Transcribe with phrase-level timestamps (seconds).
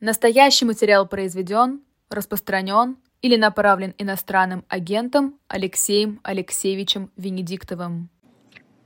[0.00, 8.08] Настоящий материал произведен, распространен или направлен иностранным агентом Алексеем Алексеевичем Венедиктовым.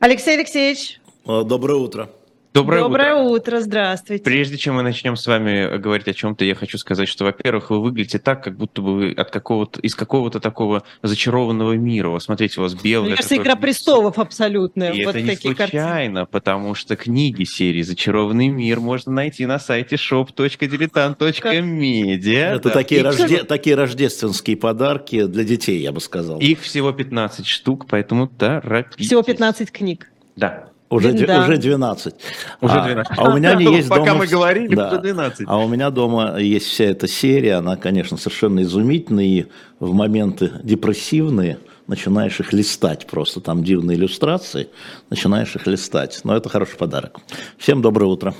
[0.00, 1.00] Алексей Алексеевич.
[1.24, 2.10] Доброе утро.
[2.54, 3.24] Доброе, Доброе утро.
[3.24, 4.22] утро, здравствуйте.
[4.22, 7.82] Прежде чем мы начнем с вами говорить о чем-то, я хочу сказать, что, во-первых, вы
[7.82, 12.10] выглядите так, как будто бы вы от какого-то, из какого-то такого зачарованного мира.
[12.10, 13.08] Вот смотрите, у вас белый...
[13.08, 14.84] Мне кажется, «Игра престолов» абсолютно.
[14.84, 16.26] И вот это не случайно, картины.
[16.26, 22.54] потому что книги серии «Зачарованный мир» можно найти на сайте shop.diletant.media.
[22.54, 22.70] Это да.
[22.70, 23.42] такие, рожде...
[23.42, 26.38] такие рождественские подарки для детей, я бы сказал.
[26.38, 29.08] Их всего 15 штук, поэтому торопитесь.
[29.08, 30.08] Всего 15 книг.
[30.36, 30.68] Да.
[30.90, 31.42] Уже, да.
[31.42, 32.14] уже 12.
[32.60, 33.18] Уже 12.
[33.18, 34.18] А, а у меня не есть Пока дома...
[34.18, 34.88] мы говорили, да.
[34.88, 35.46] уже 12.
[35.48, 39.46] А у меня дома есть вся эта серия, она, конечно, совершенно изумительная, и
[39.80, 44.68] в моменты депрессивные начинаешь их листать просто, там дивные иллюстрации,
[45.10, 46.20] начинаешь их листать.
[46.24, 47.18] Но это хороший подарок.
[47.58, 48.34] Всем доброе утро.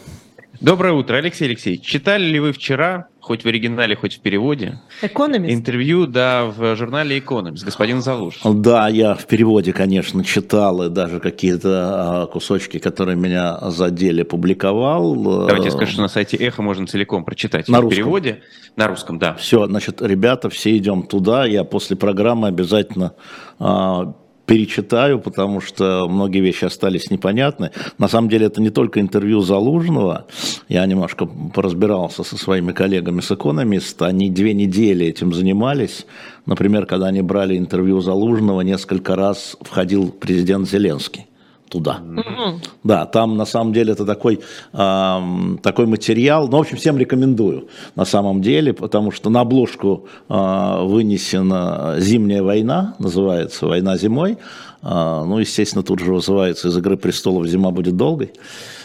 [0.61, 1.83] Доброе утро, Алексей Алексеевич.
[1.85, 5.53] Читали ли вы вчера, хоть в оригинале, хоть в переводе, Economist?
[5.53, 8.41] интервью, да, в журнале Economist, господин Залуж?
[8.45, 15.47] Да, я в переводе, конечно, читал, и даже какие-то а, кусочки, которые меня задели, публиковал.
[15.47, 17.69] Давайте скажу, что на сайте Эхо можно целиком прочитать.
[17.69, 17.97] На в русском.
[17.97, 18.43] переводе,
[18.77, 19.35] на русском, да.
[19.35, 21.47] Все, значит, ребята, все идем туда.
[21.47, 23.15] Я после программы обязательно
[23.59, 24.15] а,
[24.47, 27.71] перечитаю, потому что многие вещи остались непонятны.
[27.99, 30.27] На самом деле это не только интервью Залужного.
[30.69, 34.07] Я немножко поразбирался со своими коллегами с экономиста.
[34.07, 36.07] Они две недели этим занимались.
[36.47, 41.27] Например, когда они брали интервью Залужного, несколько раз входил президент Зеленский
[41.75, 42.01] туда.
[42.03, 42.69] Mm-hmm.
[42.85, 44.41] Да, там на самом деле это такой,
[44.73, 45.21] э,
[45.63, 46.49] такой материал.
[46.49, 47.67] Ну, в общем, всем рекомендую
[47.97, 54.37] на самом деле, потому что на обложку э, вынесена «Зимняя война», называется «Война зимой».
[54.83, 58.31] Э, ну, естественно, тут же вызывается из «Игры престолов» «Зима будет долгой».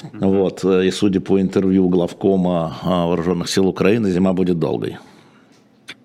[0.02, 0.28] Mm-hmm.
[0.28, 4.98] Вот, и судя по интервью главкома Вооруженных сил Украины, «Зима будет долгой».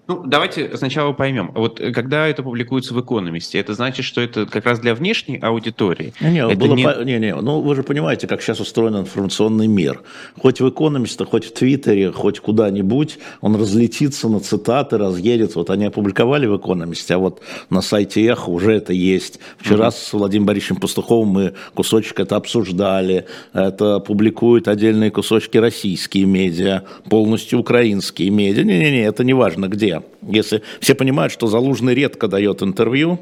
[0.06, 1.50] Ну, давайте сначала поймем.
[1.54, 5.38] Вот э, когда это публикуется в «Экономисте», это значит, что это как раз для внешней
[5.38, 6.12] аудитории?
[6.20, 6.84] Не, это было не...
[6.84, 7.02] По...
[7.04, 10.02] не, не, ну вы же понимаете, как сейчас устроен информационный мир.
[10.38, 15.58] Хоть в «Экономисте», хоть в Твиттере, хоть куда-нибудь, он разлетится на цитаты, разъедется.
[15.58, 19.40] Вот они опубликовали в «Экономисте», а вот на сайте «Эхо» уже это есть.
[19.56, 19.94] Вчера угу.
[19.96, 23.24] с Владимиром Борисовичем Пастуховым мы кусочек это обсуждали.
[23.54, 28.64] Это публикуют отдельные кусочки российские медиа, полностью украинские медиа.
[28.64, 33.20] Не-не-не, это не важно где если все понимают, что Залужный редко дает интервью,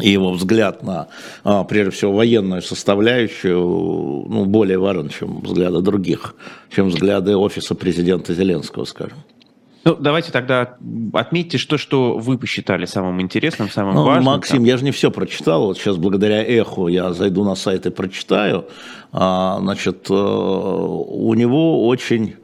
[0.00, 1.08] и его взгляд на,
[1.42, 6.34] а, прежде всего, военную составляющую, ну, более важен, чем взгляды других,
[6.74, 9.18] чем взгляды офиса президента Зеленского, скажем.
[9.86, 10.76] Ну, давайте тогда
[11.12, 14.24] отметьте, что, что вы посчитали самым интересным, самым ну, важным.
[14.24, 14.64] Максим, там.
[14.64, 15.66] я же не все прочитал.
[15.66, 18.66] Вот сейчас благодаря эху я зайду на сайт и прочитаю.
[19.12, 22.34] А, значит, э, у него очень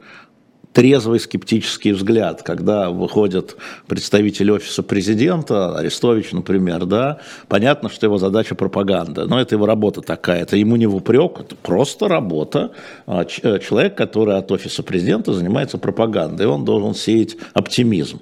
[0.73, 3.55] трезвый скептический взгляд, когда выходит
[3.87, 10.01] представитель офиса президента, Арестович, например, да, понятно, что его задача пропаганда, но это его работа
[10.01, 12.71] такая, это ему не в упрек, это просто работа.
[13.05, 18.21] А, э, человек, который от офиса президента занимается пропагандой, он должен сеять оптимизм.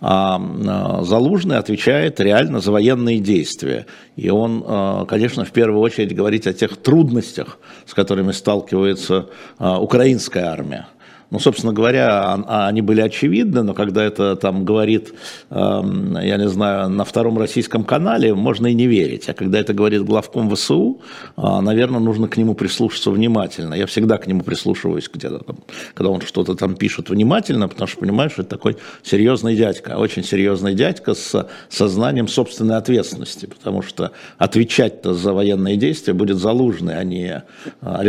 [0.00, 3.86] А, а Залужный отвечает реально за военные действия.
[4.14, 9.26] И он, а, конечно, в первую очередь говорит о тех трудностях, с которыми сталкивается
[9.58, 10.86] украинская армия.
[11.30, 15.12] Ну, собственно говоря, они были очевидны, но когда это там говорит,
[15.50, 19.28] эм, я не знаю, на втором российском канале, можно и не верить.
[19.28, 21.02] А когда это говорит главком ВСУ,
[21.36, 23.74] э, наверное, нужно к нему прислушаться внимательно.
[23.74, 25.58] Я всегда к нему прислушиваюсь где-то там,
[25.92, 30.74] когда он что-то там пишет внимательно, потому что понимаешь, это такой серьезный дядька, очень серьезный
[30.74, 37.42] дядька с сознанием собственной ответственности, потому что отвечать-то за военные действия будет Залужный, а не
[37.82, 38.02] э,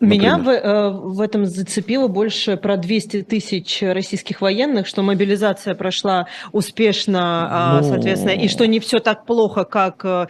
[0.00, 6.26] Меня в, э, в этом зацепило больше про 200 тысяч российских военных, что мобилизация прошла
[6.52, 7.88] успешно, ну...
[7.88, 10.26] соответственно, и что не все так плохо, как э,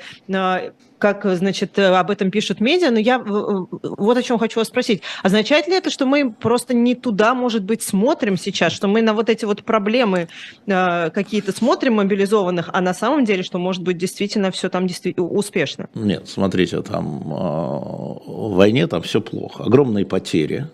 [1.01, 5.03] как, значит, э, об этом пишут медиа, но я вот о чем хочу вас спросить.
[5.23, 9.15] Означает ли это, что мы просто не туда, может быть, смотрим сейчас, что мы на
[9.15, 10.29] вот эти вот проблемы
[10.67, 15.27] э, какие-то смотрим мобилизованных, а на самом деле, что, может быть, действительно все там действительно
[15.27, 15.89] успешно?
[15.95, 17.37] Нет, смотрите, там э,
[18.27, 19.65] в войне там все плохо.
[19.65, 20.67] Огромные потери,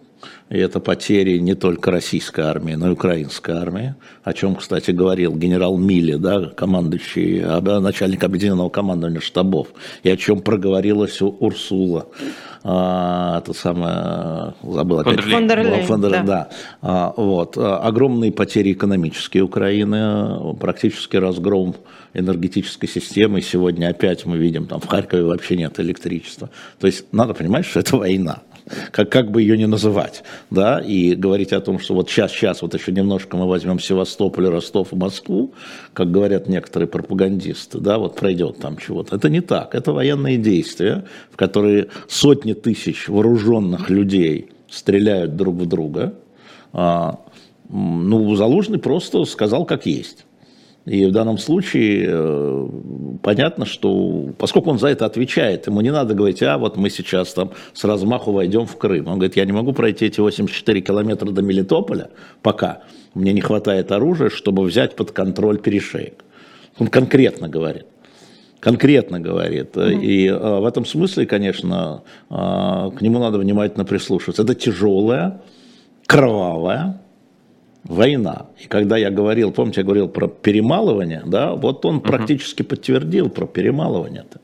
[0.49, 5.35] и это потери не только российской армии, но и украинской армии, о чем, кстати, говорил
[5.35, 7.41] генерал Милли, да, командующий,
[7.81, 9.69] начальник объединенного командования штабов,
[10.03, 12.07] и о чем проговорилась Урсула.
[12.69, 15.21] А, это самое, забыл опять.
[15.21, 15.87] Фондерлейн.
[15.87, 16.49] Фондерлейн, да.
[16.49, 16.49] да.
[16.83, 17.57] А, вот.
[17.57, 21.77] Огромные потери экономические Украины, практически разгром
[22.13, 23.41] энергетической системы.
[23.41, 26.51] Сегодня опять мы видим, там в Харькове вообще нет электричества.
[26.81, 28.43] То есть надо понимать, что это война.
[28.91, 32.63] Как, как бы ее не называть, да, и говорить о том, что вот сейчас, сейчас,
[32.63, 35.55] вот еще немножко мы возьмем Севастополь, Ростов Москву,
[35.93, 39.17] как говорят некоторые пропагандисты, да, вот пройдет там чего-то.
[39.17, 45.67] Это не так, это военные действия, в которые сотни тысяч вооруженных людей стреляют друг в
[45.67, 46.15] друга,
[46.73, 47.21] а,
[47.69, 50.26] ну, Залужный просто сказал, как есть.
[50.87, 52.69] И в данном случае э,
[53.21, 57.35] понятно, что поскольку он за это отвечает, ему не надо говорить, а вот мы сейчас
[57.35, 59.09] там с размаху войдем в Крым.
[59.09, 62.11] Он говорит, я не могу пройти эти 84 километра до Мелитополя
[62.41, 62.83] пока.
[63.15, 66.25] Мне не хватает оружия, чтобы взять под контроль перешеек.
[66.79, 67.87] Он конкретно говорит.
[68.61, 69.77] Конкретно говорит.
[69.77, 70.01] Mm-hmm.
[70.03, 74.43] И э, в этом смысле, конечно, э, к нему надо внимательно прислушиваться.
[74.45, 75.41] Это тяжелая,
[76.07, 77.01] кровавая,
[77.89, 78.47] война.
[78.63, 82.07] И когда я говорил, помните, я говорил про перемалывание, да, вот он uh-huh.
[82.07, 84.41] практически подтвердил про перемалывание-то.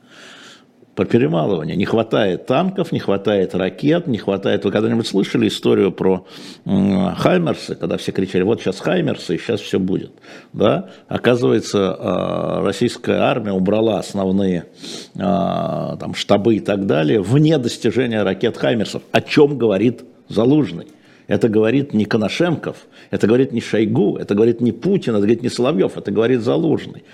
[0.94, 1.74] Про перемалывание.
[1.74, 4.66] Не хватает танков, не хватает ракет, не хватает...
[4.66, 6.26] Вы когда-нибудь слышали историю про
[6.66, 10.12] Хаймерсы, когда все кричали, вот сейчас Хаймерсы, и сейчас все будет.
[10.52, 10.90] Да?
[11.08, 14.66] Оказывается, э, российская армия убрала основные
[15.14, 19.02] э, там, штабы и так далее вне достижения ракет Хаймерсов.
[19.12, 20.88] О чем говорит Залужный?
[21.32, 22.76] Это говорит не Коношенков,
[23.10, 27.04] это говорит не Шойгу, это говорит не Путин, это говорит не Соловьев, это говорит Залужный.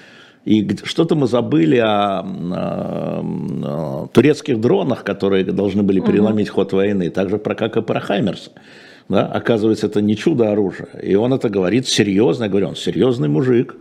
[0.44, 7.11] И что-то мы забыли о, о, о турецких дронах, которые должны были переломить ход войны,
[7.11, 8.50] так же про, как и про Хаймерс.
[9.09, 9.25] Да?
[9.25, 10.88] Оказывается, это не чудо оружия.
[11.00, 13.76] И он это говорит серьезно, я говорю, он серьезный мужик.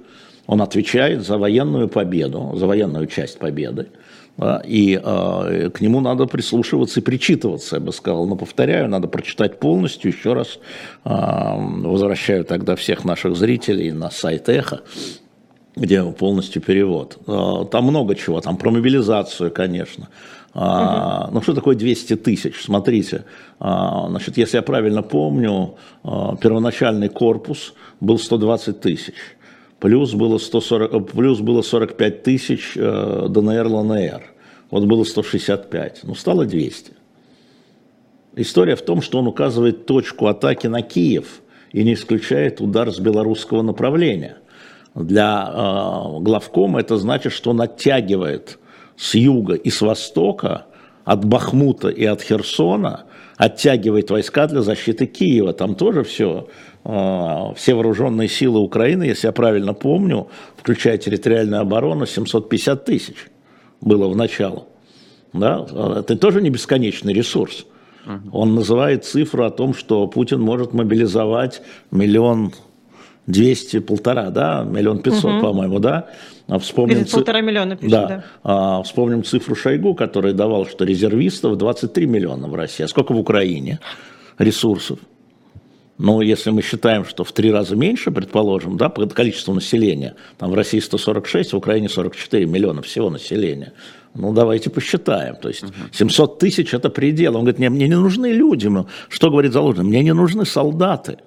[0.45, 3.88] Он отвечает за военную победу, за военную часть победы.
[4.66, 8.28] И э, к нему надо прислушиваться и причитываться, я бы сказал.
[8.28, 10.12] Но повторяю, надо прочитать полностью.
[10.12, 10.60] Еще раз
[11.06, 14.81] э, возвращаю тогда всех наших зрителей на сайт Эхо,
[15.75, 17.18] где полностью перевод.
[17.72, 20.07] Там много чего, там про мобилизацию, конечно.
[20.54, 21.30] Uh-huh.
[21.31, 22.63] Ну, что такое 200 тысяч?
[22.63, 23.25] Смотрите,
[23.60, 29.13] значит, если я правильно помню, первоначальный корпус был 120 тысяч
[29.79, 34.24] плюс было, 140, плюс было 45 тысяч э, ДНР, ЛНР.
[34.69, 36.91] Вот было 165, ну стало 200.
[38.35, 41.41] История в том, что он указывает точку атаки на Киев
[41.71, 44.38] и не исключает удар с белорусского направления.
[44.94, 48.59] Для э, главкома это значит, что он оттягивает
[48.95, 50.65] с юга и с востока,
[51.07, 53.06] от Бахмута и от Херсона,
[53.38, 55.54] оттягивает войска для защиты Киева.
[55.54, 56.48] Там тоже все
[56.84, 63.28] а, все вооруженные силы Украины, если я правильно помню, включая территориальную оборону, 750 тысяч
[63.81, 64.68] было в началу.
[65.34, 65.66] Да?
[66.00, 67.66] Это тоже не бесконечный ресурс.
[68.31, 71.62] Он называет цифру о том, что Путин может мобилизовать
[71.92, 72.54] миллион
[73.27, 75.41] двести, полтора, да, миллион пятьсот, угу.
[75.41, 76.07] по-моему, да.
[76.47, 77.13] А вспомним ци...
[77.13, 78.07] полтора миллиона пишет, да.
[78.07, 78.24] да.
[78.44, 82.83] А, вспомним цифру Шойгу, который давал, что резервистов 23 миллиона в России.
[82.83, 83.79] А сколько в Украине
[84.38, 85.00] ресурсов?
[85.97, 90.51] Но если мы считаем, что в три раза меньше, предположим, да, по количеству населения, там
[90.51, 93.74] в России 146, в Украине 44 миллиона всего населения,
[94.13, 95.35] ну, давайте посчитаем.
[95.35, 97.35] То есть 700 тысяч– это предел.
[97.35, 98.69] Он говорит, мне, мне не нужны люди.
[99.09, 99.83] Что говорит Залужный?
[99.83, 101.18] Мне не нужны солдаты.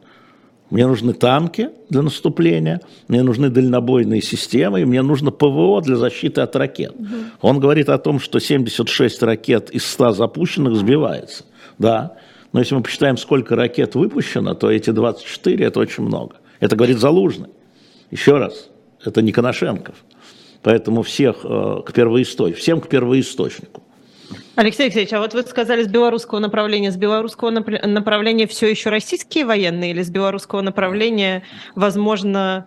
[0.71, 6.41] Мне нужны танки для наступления, мне нужны дальнобойные системы, и мне нужно ПВО для защиты
[6.41, 6.95] от ракет.
[6.97, 7.09] Угу.
[7.43, 11.45] Он говорит о том, что 76 ракет из 100 запущенных сбивается.
[11.79, 12.17] Да,
[12.53, 16.37] но если мы посчитаем, сколько ракет выпущено, то эти 24– это очень много.
[16.61, 17.49] Это говорит Залужный.
[18.11, 18.69] Еще раз,
[19.05, 19.97] это не Коношенков.
[20.63, 23.83] Поэтому всех э, к первоисточнику, всем к первоисточнику.
[24.61, 26.93] Алексей Алексеевич, а вот вы сказали с белорусского направления.
[26.93, 32.67] С белорусского направления все еще российские военные или с белорусского направления, возможно,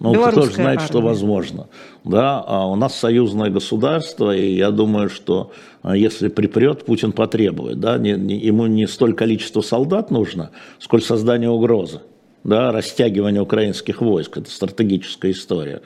[0.00, 0.86] ну, кто тоже знает, армия.
[0.86, 1.68] что возможно.
[2.04, 5.50] Да, а у нас союзное государство, и я думаю, что
[5.82, 7.80] а, если припрет, Путин потребует.
[7.80, 12.02] Да, не, не, ему не столь количество солдат нужно, сколько создание угрозы.
[12.42, 15.82] Да, растягивание украинских войск, это стратегическая история.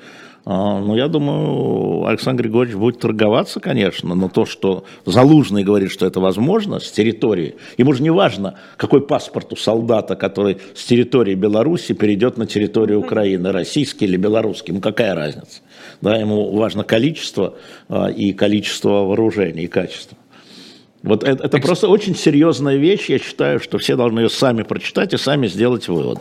[0.47, 6.07] А, ну, я думаю, Александр Григорьевич будет торговаться, конечно, но то, что Залужный говорит, что
[6.07, 11.35] это возможно с территории, ему же не важно, какой паспорт у солдата, который с территории
[11.35, 15.63] Беларуси перейдет на территорию Украины, российский или белорусский, ну какая разница?
[16.03, 17.55] Да, ему важно количество
[17.89, 20.19] а, и количество вооружений, и качество.
[21.03, 25.15] Вот это, это просто очень серьезная вещь, я считаю, что все должны ее сами прочитать
[25.15, 26.21] и сами сделать выводы.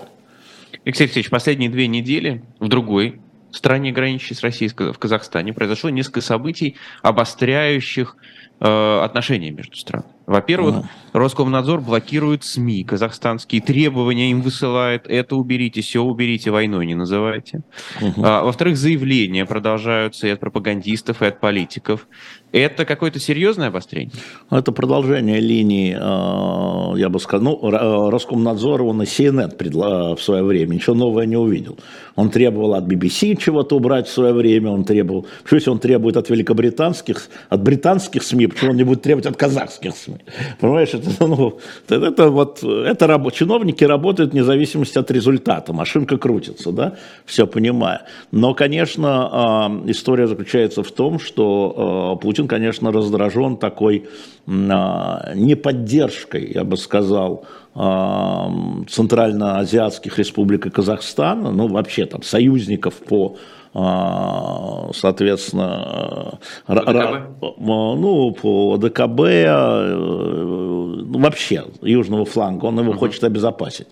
[0.86, 3.22] Алексей Алексеевич, последние две недели в другой
[3.52, 8.18] стране, граничащей с Россией, в Казахстане, произошло несколько событий, обостряющих
[8.60, 10.13] э, отношения между странами.
[10.26, 10.84] Во-первых, mm.
[11.14, 17.62] Роскомнадзор блокирует СМИ казахстанские, требования им высылает, это уберите, все уберите, войной не называйте.
[18.00, 18.22] Mm-hmm.
[18.24, 22.08] А, во-вторых, заявления продолжаются и от пропагандистов, и от политиков.
[22.52, 24.14] Это какое-то серьезное обострение?
[24.50, 30.44] Это продолжение линии, э, я бы сказал, ну, э, Роскомнадзор, он и CNN в свое
[30.44, 31.78] время ничего нового не увидел.
[32.16, 36.16] Он требовал от BBC чего-то убрать в свое время, он требовал, что если он требует
[36.16, 40.13] от великобританских, от британских СМИ, почему он не будет требовать от казахских СМИ?
[40.60, 46.72] Понимаешь, это, ну, это, вот, это раб, чиновники работают вне зависимости от результата, машинка крутится,
[46.72, 48.04] да, все понимая.
[48.32, 54.08] Но, конечно, э, история заключается в том, что Путин Путин, конечно, раздражен такой
[54.48, 58.52] а, неподдержкой, я бы сказал, а,
[58.90, 63.40] Центральноазиатских республик и Казахстана, ну вообще там союзников по а,
[63.74, 66.38] соответственно,
[66.68, 67.58] по ДКБ?
[67.58, 72.98] ну, по ДКБ, э, ну, вообще южного фланга, он его uh-huh.
[72.98, 73.88] хочет обезопасить.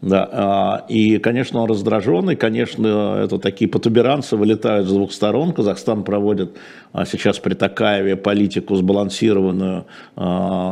[0.00, 5.52] Да, а, и, конечно, он раздражен, и, конечно, это такие потуберанцы вылетают с двух сторон.
[5.52, 6.56] Казахстан проводит
[6.92, 9.86] а, сейчас при Такаеве политику сбалансированную,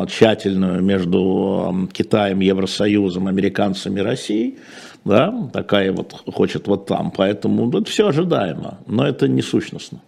[0.09, 4.59] тщательную между Китаем, Евросоюзом, американцами и Россией
[5.05, 10.01] да, такая вот хочет вот там, поэтому это все ожидаемо, но это не сущностно.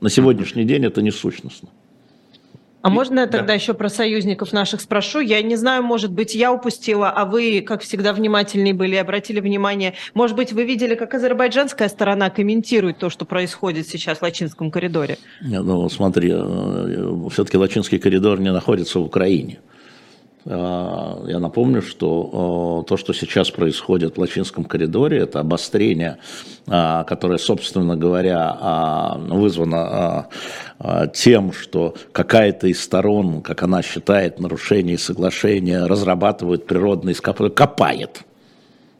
[0.00, 1.68] На сегодняшний день это не сущностно.
[2.82, 3.52] А можно я тогда да.
[3.54, 5.20] еще про союзников наших спрошу?
[5.20, 9.94] Я не знаю, может быть, я упустила, а вы, как всегда, внимательнее были, обратили внимание.
[10.14, 15.18] Может быть, вы видели, как азербайджанская сторона комментирует то, что происходит сейчас в Лачинском коридоре?
[15.42, 19.58] Нет, ну смотри, э, все-таки Лачинский коридор не находится в Украине.
[20.46, 26.18] А, я напомню, что то, что сейчас происходит в Лачинском коридоре, это обострение,
[26.66, 30.28] а, которое, собственно говоря, вызвано
[31.12, 38.24] тем, что какая-то из сторон, как она считает, нарушение соглашения, разрабатывает природные ископаемые, копает.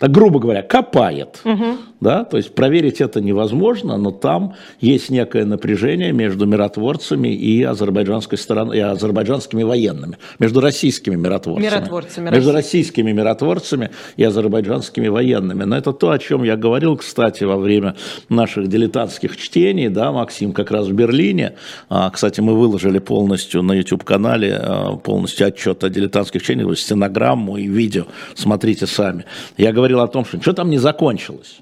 [0.00, 1.40] Так, грубо говоря, копает.
[1.44, 7.62] Угу да, то есть проверить это невозможно, но там есть некое напряжение между миротворцами и
[7.62, 15.64] азербайджанской стороной, и азербайджанскими военными, между российскими миротворцами, миротворцами между российскими миротворцами и азербайджанскими военными.
[15.64, 17.96] Но это то, о чем я говорил, кстати, во время
[18.28, 21.54] наших дилетантских чтений, да, Максим, как раз в Берлине.
[21.90, 27.66] А, кстати, мы выложили полностью на YouTube-канале а, полностью отчет о дилетантских чтениях, стенограмму и
[27.66, 29.26] видео, смотрите сами.
[29.58, 31.60] Я говорил о том, что что там не закончилось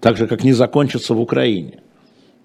[0.00, 1.80] так же, как не закончится в Украине.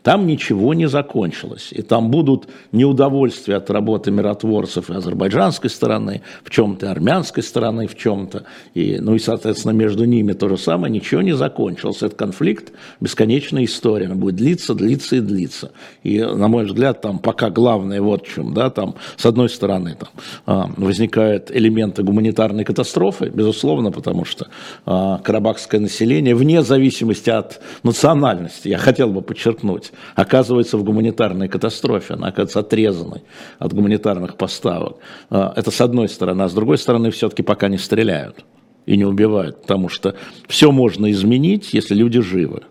[0.06, 1.70] Там ничего не закончилось.
[1.72, 7.98] И там будут неудовольствия от работы миротворцев и азербайджанской стороны, в чем-то, армянской стороны в
[7.98, 8.44] чем-то.
[8.76, 10.94] И, ну и, соответственно, между ними то же самое.
[10.94, 12.04] Ничего не закончилось.
[12.04, 12.72] Этот конфликт–
[13.02, 14.08] бесконечная история.
[14.12, 15.72] Он будет длиться, длиться и длиться.
[16.04, 18.54] И, на мой взгляд, там пока главное вот в чем.
[18.54, 20.10] Да, там, с одной стороны, там,
[20.46, 24.50] а, возникают элементы гуманитарной катастрофы, безусловно, потому что
[24.86, 32.16] а, карабахское население, вне зависимости от национальности, я хотел бы подчеркнуть, оказывается в гуманитарной катастрофе,
[32.16, 33.24] она оказывается отрезанной
[33.60, 34.98] от гуманитарных поставок.
[35.30, 38.46] А, это с одной стороны, а с другой стороны все-таки пока не стреляют
[38.86, 40.16] и не убивают, потому что
[40.48, 42.64] все можно изменить, если люди живы,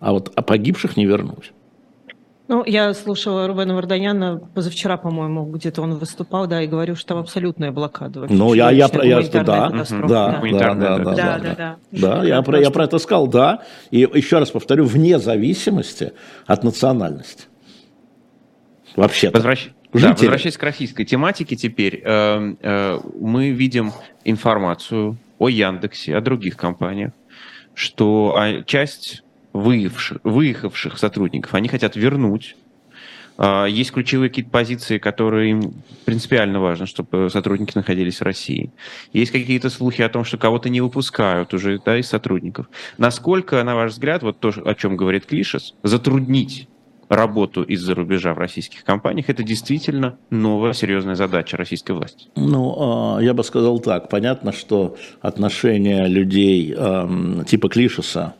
[0.00, 1.52] а вот а погибших не вернуть.
[2.48, 7.18] Ну, я слушала Рубена Варданяна позавчера, по-моему, где-то он выступал, да, и говорил, что там
[7.18, 8.20] абсолютная блокада.
[8.20, 11.76] Вообще, ну, я, я, про, я, да, да, да, да, да, да, да, да, да,
[11.92, 16.14] да, я, про, я про это сказал, да, и еще раз повторю, вне зависимости
[16.46, 17.44] от национальности.
[18.96, 19.28] Вообще.
[19.28, 19.68] Возвращ...
[19.92, 23.92] Да, возвращаясь к российской тематике теперь, э, э, мы видим
[24.24, 27.12] информацию о Яндексе, о других компаниях,
[27.74, 32.56] что а, часть выехавших, выехавших сотрудников, они хотят вернуть.
[33.40, 35.74] А, есть ключевые какие-то позиции, которые им
[36.04, 38.72] принципиально важно, чтобы сотрудники находились в России.
[39.12, 42.68] Есть какие-то слухи о том, что кого-то не выпускают уже да, из сотрудников.
[42.98, 46.68] Насколько, на ваш взгляд, вот то, о чем говорит Клишес, затруднить
[47.08, 52.26] работу из-за рубежа в российских компаниях, это действительно новая серьезная задача российской власти?
[52.34, 52.74] Ну,
[53.16, 54.10] а, я бы сказал так.
[54.10, 56.74] Понятно, что отношение людей
[57.46, 58.34] типа Клишеса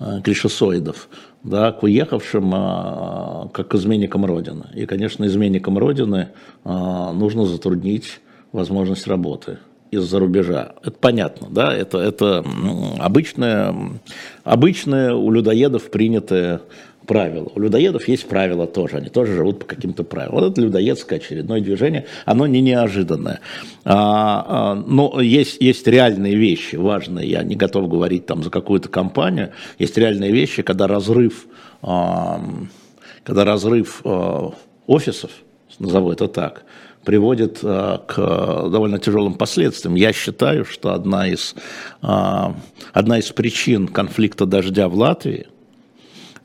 [0.00, 1.08] Э, клишесоидов,
[1.44, 4.66] да, к уехавшим а, как к изменникам Родины.
[4.74, 6.30] И, конечно, изменникам Родины
[6.64, 8.20] а, нужно затруднить
[8.50, 9.58] возможность работы
[9.92, 10.74] из-за рубежа.
[10.82, 12.44] Это понятно, да, это, это
[12.98, 13.72] обычное,
[14.42, 16.60] обычное у людоедов принятое
[17.06, 17.50] правила.
[17.54, 20.40] У людоедов есть правила тоже, они тоже живут по каким-то правилам.
[20.40, 23.40] Вот это людоедское очередное движение, оно не неожиданное.
[23.84, 28.88] А, а, но есть, есть реальные вещи важные, я не готов говорить там за какую-то
[28.88, 31.46] компанию, есть реальные вещи, когда разрыв,
[31.82, 32.40] а,
[33.22, 34.52] когда разрыв а,
[34.86, 35.30] офисов,
[35.78, 36.64] назову это так,
[37.04, 39.94] приводит к довольно тяжелым последствиям.
[39.94, 41.54] Я считаю, что одна из,
[42.00, 45.48] одна из причин конфликта дождя в Латвии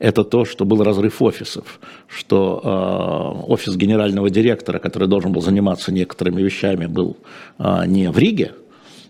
[0.00, 1.78] это то, что был разрыв офисов,
[2.08, 7.18] что э, офис генерального директора, который должен был заниматься некоторыми вещами, был
[7.58, 8.52] э, не в Риге,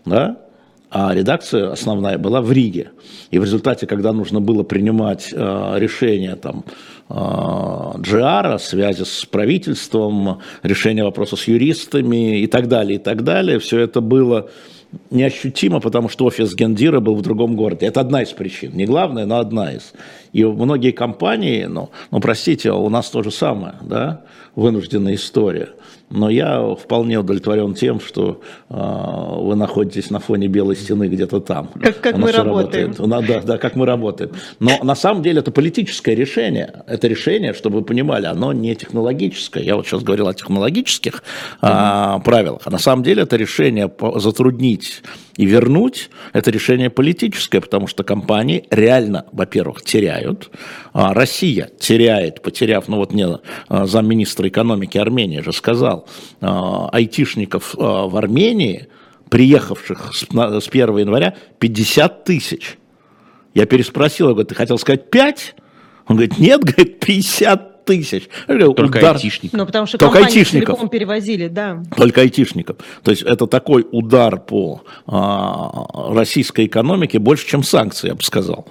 [0.05, 0.37] да,
[0.93, 2.91] а редакция основная была в Риге.
[3.31, 6.65] И в результате, когда нужно было принимать э, решение там,
[7.07, 13.59] э, GR, связи с правительством, решение вопроса с юристами и так далее, и так далее,
[13.59, 14.49] все это было
[15.09, 17.85] неощутимо, потому что офис Гендира был в другом городе.
[17.85, 18.71] Это одна из причин.
[18.75, 19.93] Не главная, но одна из.
[20.33, 24.21] И многие компании, ну, ну простите, у нас то же самое, да,
[24.55, 25.69] вынужденная история.
[26.11, 31.69] Но я вполне удовлетворен тем, что э, вы находитесь на фоне белой стены где-то там.
[31.81, 32.93] Как, как мы работаем.
[32.97, 33.27] Работает.
[33.27, 34.31] Да, да, как мы работаем.
[34.59, 36.83] Но на самом деле это политическое решение.
[36.85, 39.63] Это решение, чтобы вы понимали, оно не технологическое.
[39.63, 41.23] Я вот сейчас говорил о технологических
[41.61, 42.61] э, правилах.
[42.65, 45.03] А на самом деле это решение затруднить
[45.37, 50.49] и вернуть, это решение политическое, потому что компании реально, во-первых, теряют.
[50.93, 56.07] А Россия теряет, потеряв, ну вот мне а, замминистра экономики Армении же сказал,
[56.41, 58.87] а, айтишников а, в Армении,
[59.29, 60.23] приехавших с
[60.67, 62.77] 1 января, 50 тысяч.
[63.53, 65.55] Я переспросил, я говорю, ты хотел сказать 5?
[66.07, 68.29] Он говорит, нет, говорит, 50 тысяч.
[68.47, 69.15] Только удар.
[69.15, 69.57] айтишников.
[69.57, 70.89] Ну, потому что Только айтишников.
[70.89, 71.83] перевозили, да.
[71.95, 72.77] Только айтишников.
[73.03, 78.67] То есть это такой удар по а, российской экономике больше, чем санкции, я бы сказал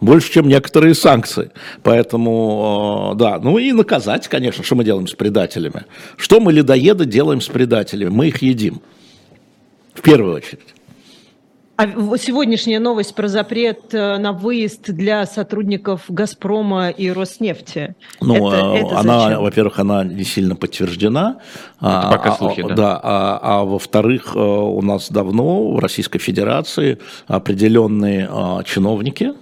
[0.00, 1.50] больше, чем некоторые санкции.
[1.82, 5.84] Поэтому, а, да, ну и наказать, конечно, что мы делаем с предателями.
[6.16, 8.08] Что мы, ледоеды, делаем с предателями?
[8.10, 8.80] Мы их едим.
[9.94, 10.74] В первую очередь.
[11.80, 11.86] А
[12.18, 17.94] сегодняшняя новость про запрет э, на выезд для сотрудников «Газпрома» и «Роснефти».
[18.20, 21.38] Ну, это, это она, во-первых, она не сильно подтверждена.
[21.78, 22.74] Это а, пока а, слухи, да.
[22.74, 28.28] да а, а во-вторых, э, у нас давно в Российской Федерации определенные
[28.66, 29.32] чиновники,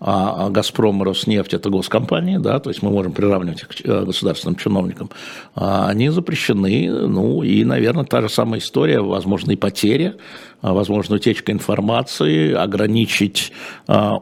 [0.00, 3.74] а, а «Газпром» и «Роснефть»– это госкомпании, да, то есть мы можем приравнивать их к
[3.84, 5.10] э, государственным чиновникам,
[5.54, 10.14] а они запрещены, ну и, наверное, та же самая история, возможно, и потери,
[10.62, 13.52] а, возможно, утечка информации, ограничить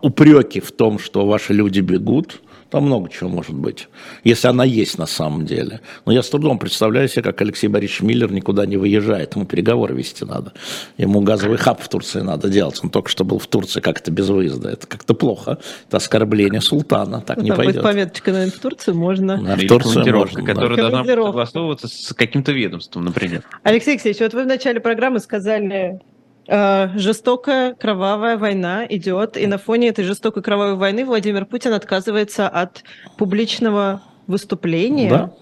[0.02, 3.88] упреки в том, что ваши люди бегут, там много чего может быть,
[4.24, 5.80] если она есть на самом деле.
[6.04, 9.36] Но я с трудом представляю себе, как Алексей Борисович Миллер никуда не выезжает.
[9.36, 10.52] Ему переговоры вести надо.
[10.98, 12.80] Ему газовый хаб в Турции надо делать.
[12.82, 14.70] Он только что был в Турции как-то без выезда.
[14.70, 15.58] Это как-то плохо.
[15.86, 17.20] Это оскорбление султана.
[17.20, 17.82] Так ну, не пойдет.
[17.82, 19.38] пометочка, наверное, в Турции можно.
[19.42, 20.44] Да, в Турции можно.
[20.44, 20.90] Которая да.
[20.90, 23.42] должна согласовываться с каким-то ведомством, например.
[23.62, 26.00] Алексей Алексеевич, вот вы в начале программы сказали,
[26.48, 32.84] жестокая кровавая война идет, и на фоне этой жестокой кровавой войны Владимир Путин отказывается от
[33.18, 35.10] публичного выступления.
[35.10, 35.32] Да.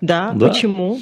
[0.00, 0.48] Да, да.
[0.48, 1.00] почему?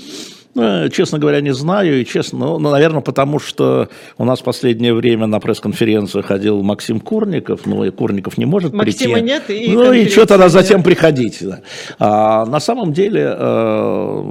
[0.56, 2.00] Ну, честно говоря, не знаю.
[2.00, 6.62] И честно, ну, ну, наверное, потому что у нас в последнее время на пресс-конференцию ходил
[6.62, 9.26] Максим Курников, ну и Курников не может Максима прийти.
[9.26, 11.38] нет, и Ну и что тогда затем приходить?
[11.42, 11.60] Да.
[11.98, 14.22] А, на самом деле э,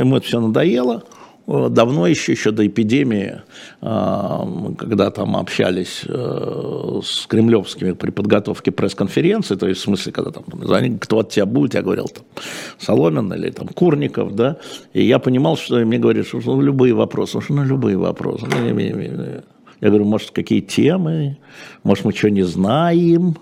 [0.00, 1.04] ему это все надоело.
[1.46, 3.42] Давно еще, еще до эпидемии,
[3.80, 10.30] э, когда там общались э, с кремлевскими при подготовке пресс-конференции, то есть в смысле, когда
[10.30, 10.44] там,
[11.00, 12.24] кто от тебя будет, я говорил, там,
[12.78, 14.56] Соломин или там Курников, да,
[14.92, 18.46] и я понимал, что мне говорят, что ну, любые вопросы, что ну, любые вопросы.
[19.80, 21.38] Я говорю, может, какие темы,
[21.82, 23.36] может, мы что не знаем,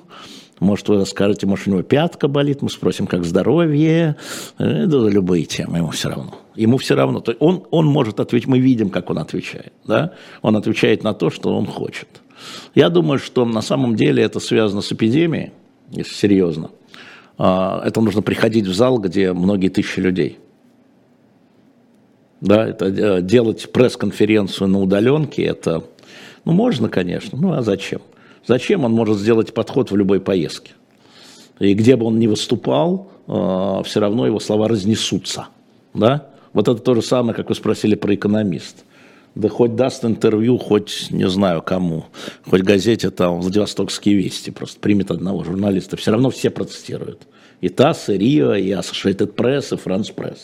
[0.61, 4.17] может, вы скажете, может, у него пятка болит, мы спросим, как здоровье.
[4.59, 6.35] Это любые темы, ему все равно.
[6.55, 7.21] Ему все равно.
[7.21, 9.73] То есть он, он может ответить, мы видим, как он отвечает.
[9.87, 10.13] Да?
[10.43, 12.09] Он отвечает на то, что он хочет.
[12.75, 15.53] Я думаю, что на самом деле это связано с эпидемией,
[15.91, 16.71] если серьезно.
[17.39, 20.39] А, это нужно приходить в зал, где многие тысячи людей.
[22.43, 25.85] Да, это э, делать пресс-конференцию на удаленке, это,
[26.45, 28.01] ну, можно, конечно, ну, а зачем?
[28.47, 30.73] Зачем он может сделать подход в любой поездке?
[31.59, 35.49] И где бы он ни выступал, э, все равно его слова разнесутся.
[35.95, 36.29] Да?
[36.53, 38.85] Вот это то же самое, как вы спросили про экономист.
[39.35, 42.07] Да хоть даст интервью, хоть не знаю кому,
[42.45, 47.29] хоть газете там Владивостокские вести, просто примет одного журналиста, все равно все протестируют.
[47.61, 50.39] И ТАСС, и РИО, и Associated Press, и France Press.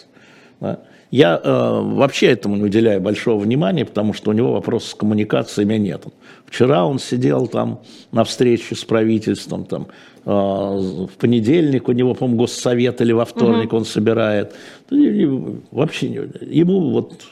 [0.61, 0.81] Да?
[1.11, 5.77] Я э, вообще этому не уделяю большого внимания, потому что у него вопросов с коммуникациями
[5.77, 6.05] нет.
[6.47, 7.81] Вчера он сидел там
[8.13, 9.87] на встрече с правительством, там,
[10.25, 13.79] э, в понедельник у него, по-моему, госсовет или во вторник угу.
[13.79, 14.55] он собирает.
[14.91, 17.23] Вообще ему вот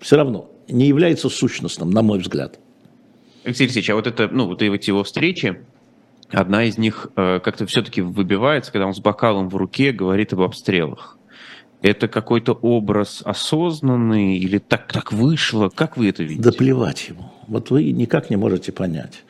[0.00, 2.58] все равно не является сущностным, на мой взгляд.
[3.44, 5.60] Алексей Алексеевич, а вот это, ну, вот эти его встречи,
[6.30, 10.42] одна из них э, как-то все-таки выбивается, когда он с бокалом в руке говорит об
[10.42, 11.17] обстрелах.
[11.80, 15.68] Это какой-то образ осознанный или так, так вышло?
[15.68, 16.42] Как вы это видите?
[16.42, 17.30] Да плевать ему.
[17.46, 19.22] Вот вы никак не можете понять.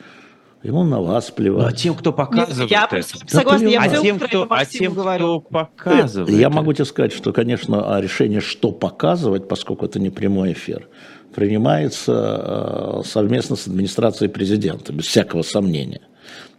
[0.63, 1.61] Ему на вас плевать.
[1.61, 3.01] Ну, а тем, кто показывает я это.
[3.27, 5.41] Согласна, я а тем, кто, а тем, говорю.
[5.41, 6.35] кто показывает.
[6.35, 10.89] Я могу тебе сказать, что, конечно, решение, что показывать, поскольку это не прямой эфир,
[11.33, 16.01] принимается э, совместно с администрацией президента, без всякого сомнения.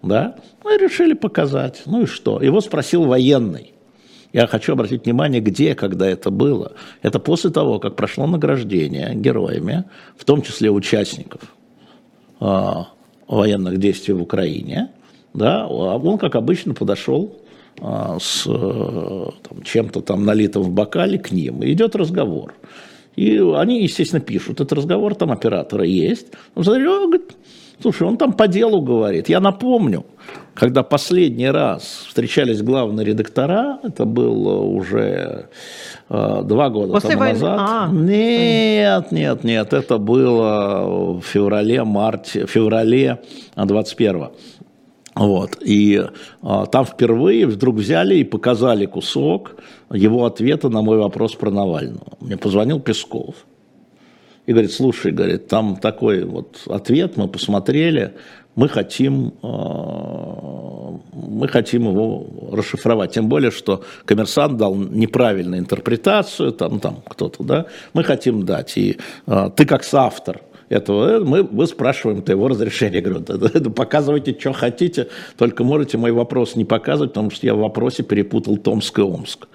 [0.02, 0.36] Да?
[0.64, 1.82] Мы решили показать.
[1.84, 2.40] Ну и что?
[2.40, 3.74] Его спросил военный.
[4.32, 6.72] Я хочу обратить внимание, где, когда это было.
[7.02, 9.84] Это после того, как прошло награждение героями,
[10.16, 11.40] в том числе участников
[12.40, 12.70] э,
[13.26, 14.90] военных действий в Украине.
[15.34, 15.64] Да?
[15.64, 17.36] А он, как обычно, подошел
[17.80, 19.24] э, с э,
[19.64, 22.54] чем-то там налитым в бокале к ним, и идет разговор.
[23.16, 26.28] И они, естественно, пишут этот разговор, там оператора есть.
[26.54, 27.36] Он говорит,
[27.80, 29.28] слушай, он там по делу говорит.
[29.28, 30.04] Я напомню,
[30.54, 35.48] когда последний раз встречались главные редактора, это было уже
[36.08, 37.38] э, два года После тому войны?
[37.38, 37.58] назад.
[37.60, 37.88] А.
[37.92, 43.20] Нет, нет, нет, это было в феврале, марте, феврале
[43.56, 44.28] 21
[45.14, 45.58] вот.
[45.60, 46.02] И
[46.42, 49.56] а, там впервые вдруг взяли и показали кусок
[49.92, 52.16] его ответа на мой вопрос про Навального.
[52.20, 53.34] Мне позвонил Песков
[54.50, 58.14] и говорит, слушай, говорит, там такой вот ответ, мы посмотрели,
[58.56, 63.12] мы хотим, а, мы хотим его расшифровать.
[63.12, 68.76] Тем более, что коммерсант дал неправильную интерпретацию, там, там кто-то, да, мы хотим дать.
[68.76, 73.00] И а, ты как соавтор– этого, э, мы, мы спрашиваем это его разрешение.
[73.00, 77.54] Говорю, да, да, показывайте, что хотите, только можете мой вопрос не показывать, потому что я
[77.54, 79.46] в вопросе перепутал Томск и Омск.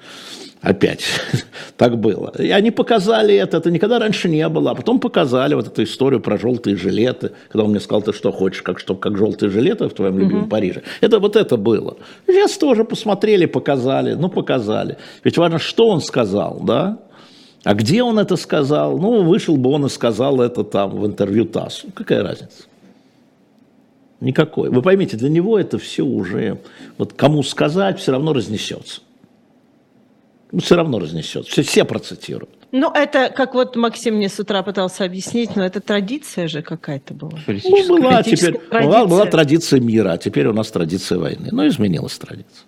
[0.65, 1.05] Опять
[1.77, 2.33] так было.
[2.39, 4.71] И они показали это, это никогда раньше не было.
[4.71, 8.31] А потом показали вот эту историю про желтые жилеты, когда он мне сказал, ты что
[8.31, 10.49] хочешь, как, что, как желтые жилеты в твоем любимом mm-hmm.
[10.49, 10.81] Париже.
[11.01, 11.97] Это вот это было.
[12.25, 14.97] Сейчас тоже посмотрели, показали, ну показали.
[15.23, 16.97] Ведь важно, что он сказал, да?
[17.63, 18.97] А где он это сказал?
[18.97, 21.87] Ну, вышел бы он и сказал это там в интервью ТАССу.
[21.93, 22.63] Какая разница?
[24.19, 24.71] Никакой.
[24.71, 26.59] Вы поймите, для него это все уже,
[26.97, 29.01] вот кому сказать, все равно разнесется.
[30.55, 31.51] Ну, все равно разнесется.
[31.51, 32.49] Все, все процитируют.
[32.71, 37.13] Ну, это, как вот Максим мне с утра пытался объяснить, но это традиция же какая-то
[37.13, 37.37] была.
[37.45, 41.49] Ну, была, теперь, была, была традиция мира, а теперь у нас традиция войны.
[41.51, 42.67] Но изменилась традиция.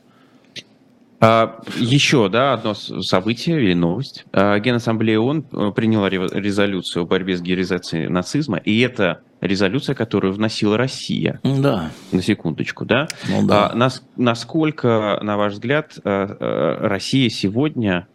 [1.22, 4.26] А, еще, да, одно событие или новость.
[4.34, 10.34] А, Генассамблея ООН э, приняла резолюцию о борьбе с героизацией нацизма, и это резолюция, которую
[10.34, 11.40] вносила Россия.
[11.44, 11.92] Да.
[12.12, 13.08] На секундочку, да?
[13.30, 13.70] Ну, да.
[13.72, 18.08] А, нас, насколько, на ваш взгляд, э, э, Россия сегодня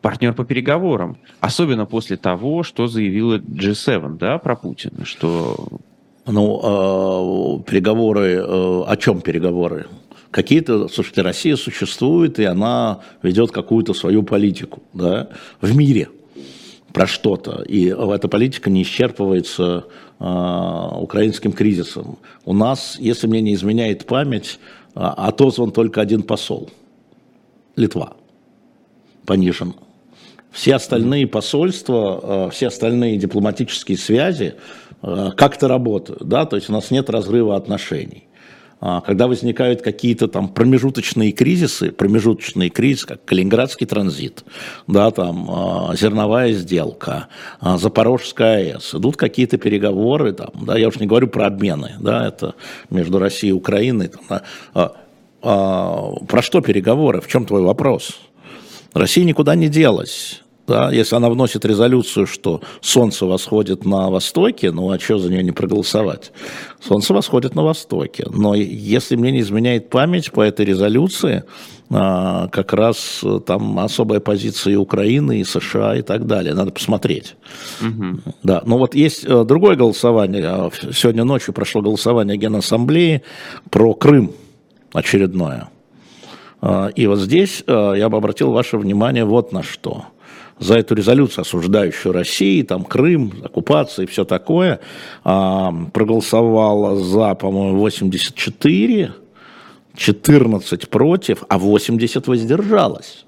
[0.00, 5.68] партнер по переговорам, особенно после того, что заявила G7, да, про Путина, что...
[6.26, 9.86] Ну, э, переговоры, э, о чем переговоры?
[10.30, 15.28] какие-то, слушайте, Россия существует, и она ведет какую-то свою политику да,
[15.60, 16.08] в мире
[16.92, 17.62] про что-то.
[17.62, 19.90] И эта политика не исчерпывается э,
[20.20, 22.18] украинским кризисом.
[22.44, 24.58] У нас, если мне не изменяет память,
[24.94, 26.68] э, отозван только один посол.
[27.74, 28.12] Литва.
[29.24, 29.74] Понижен.
[30.50, 34.56] Все остальные посольства, э, все остальные дипломатические связи
[35.02, 36.24] как-то работают.
[36.24, 36.44] Да?
[36.44, 38.24] То есть у нас нет разрыва отношений.
[38.80, 44.44] А, когда возникают какие-то там промежуточные кризисы, промежуточные кризисы, как Калининградский транзит,
[44.86, 47.28] да, там а, зерновая сделка,
[47.60, 52.26] а, Запорожская АЭС, идут какие-то переговоры, там, да, я уж не говорю про обмены, да,
[52.26, 52.54] это
[52.88, 54.40] между Россией и Украиной, там,
[54.74, 54.92] да,
[55.42, 58.18] про что переговоры, в чем твой вопрос?
[58.92, 64.88] Россия никуда не делась да, если она вносит резолюцию, что солнце восходит на востоке, ну
[64.92, 66.30] а что за нее не проголосовать?
[66.80, 68.24] Солнце восходит на востоке.
[68.32, 71.42] Но если мне не изменяет память по этой резолюции,
[71.90, 76.54] а, как раз там особая позиция и Украины, и США и так далее.
[76.54, 77.34] Надо посмотреть.
[77.80, 78.32] Угу.
[78.44, 80.44] Да, но вот есть э, другое голосование.
[80.46, 83.22] А, сегодня ночью прошло голосование Генассамблеи
[83.70, 84.30] про Крым
[84.92, 85.68] очередное.
[86.60, 90.04] А, и вот здесь э, я бы обратил ваше внимание вот на что–
[90.60, 94.80] за эту резолюцию, осуждающую Россию, там Крым, оккупация и все такое,
[95.24, 99.14] а, проголосовало за, по-моему, 84,
[99.96, 103.24] 14 против, а 80 воздержалось.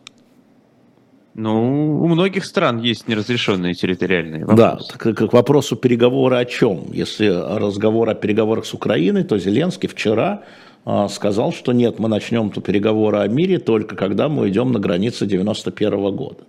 [1.35, 4.93] Ну, у многих стран есть неразрешенные территориальные вопросы.
[4.93, 6.93] Да, к, к вопросу переговора о чем?
[6.93, 10.43] Если разговор о переговорах с Украиной, то Зеленский вчера
[10.85, 15.25] а, сказал, что нет, мы начнем переговоры о мире только когда мы идем на границы
[15.25, 16.45] 91 -го года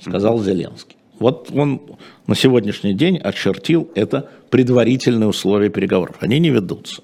[0.00, 0.96] сказал Зеленский.
[1.18, 1.82] Вот он
[2.26, 6.16] на сегодняшний день очертил это предварительные условия переговоров.
[6.20, 7.02] Они не ведутся.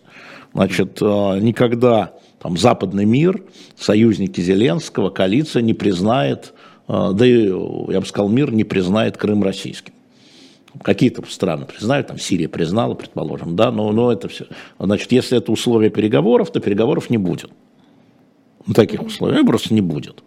[0.52, 3.42] Значит, э, никогда там, западный мир,
[3.76, 6.54] союзники Зеленского, коалиция не признает
[6.86, 9.94] да и, я бы сказал, мир не признает Крым российским.
[10.82, 14.46] Какие-то страны признают, там Сирия признала, предположим, да, но, но это все.
[14.78, 17.50] Значит, если это условия переговоров, то переговоров не будет.
[18.66, 20.24] На таких условиях просто не будет.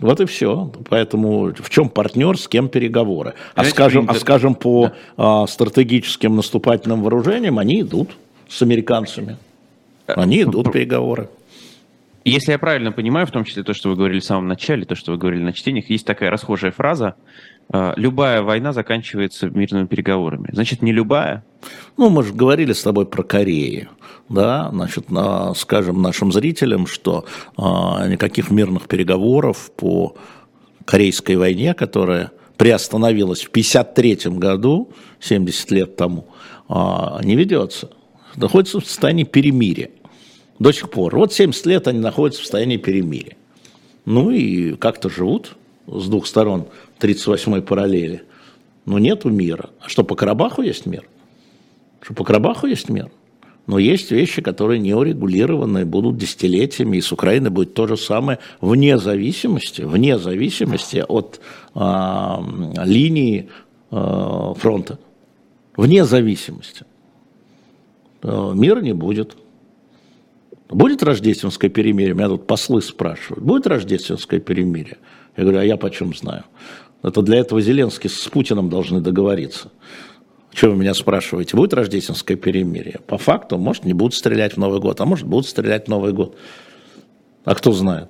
[0.00, 0.70] Вот и все.
[0.88, 3.34] Поэтому в чем партнер, с кем переговоры.
[3.54, 4.94] А скажем, а скажем по да.
[5.16, 8.10] а, стратегическим наступательным вооружениям, они идут
[8.48, 9.36] с американцами.
[10.06, 11.28] Они идут переговоры.
[12.24, 14.94] Если я правильно понимаю, в том числе то, что вы говорили в самом начале, то,
[14.94, 17.16] что вы говорили на чтениях, есть такая расхожая фраза
[17.70, 20.48] а, любая война заканчивается мирными переговорами.
[20.52, 21.44] Значит, не любая?
[21.96, 23.88] Ну, мы же говорили с тобой про Корею.
[24.28, 25.06] Да, значит,
[25.56, 27.24] скажем нашим зрителям, что
[27.56, 30.14] а, никаких мирных переговоров по
[30.84, 34.90] Корейской войне, которая приостановилась в 1953 году,
[35.20, 36.26] 70 лет тому,
[36.68, 37.90] а, не ведется.
[38.36, 39.90] Находится в состоянии перемирия
[40.58, 41.16] до сих пор.
[41.16, 43.36] Вот 70 лет они находятся в состоянии перемирия.
[44.04, 46.68] Ну и как-то живут с двух сторон
[47.00, 48.22] 38-й параллели.
[48.84, 49.70] Но нету мира.
[49.80, 51.06] А что, по Карабаху есть мир?
[52.00, 53.10] Что, по Карабаху есть мир?
[53.68, 58.38] Но есть вещи, которые не урегулированы, будут десятилетиями, и с Украиной будет то же самое
[58.62, 61.40] вне зависимости, вне зависимости от
[61.74, 62.42] а,
[62.82, 63.50] линии
[63.90, 64.98] а, фронта.
[65.76, 66.86] Вне зависимости.
[68.22, 69.36] А, мира не будет.
[70.70, 72.14] Будет рождественское перемирие?
[72.14, 73.44] Меня тут послы спрашивают.
[73.44, 74.96] Будет рождественское перемирие?
[75.36, 76.44] Я говорю, а я почем знаю?
[77.02, 79.70] Это для этого Зеленский с Путиным должны договориться.
[80.52, 83.00] Что вы меня спрашиваете, будет рождественское перемирие?
[83.06, 86.12] По факту, может, не будут стрелять в Новый год, а может, будут стрелять в Новый
[86.12, 86.36] год.
[87.44, 88.08] А кто знает?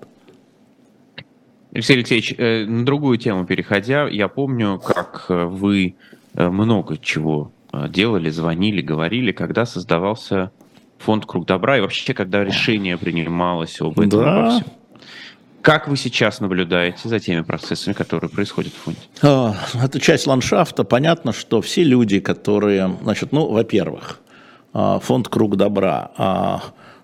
[1.72, 5.96] Алексей Алексеевич, э, на другую тему переходя, я помню, как э, вы
[6.34, 7.52] э, много чего
[7.90, 10.50] делали, звонили, говорили, когда создавался
[10.96, 14.38] фонд «Круг добра» и вообще, когда решение принималось об этом да.
[14.38, 14.66] обо всем.
[15.62, 19.00] Как вы сейчас наблюдаете за теми процессами, которые происходят в фонде?
[19.22, 20.84] А, это часть ландшафта.
[20.84, 22.96] Понятно, что все люди, которые...
[23.02, 24.20] Значит, ну, во-первых,
[24.72, 26.62] а, фонд «Круг добра».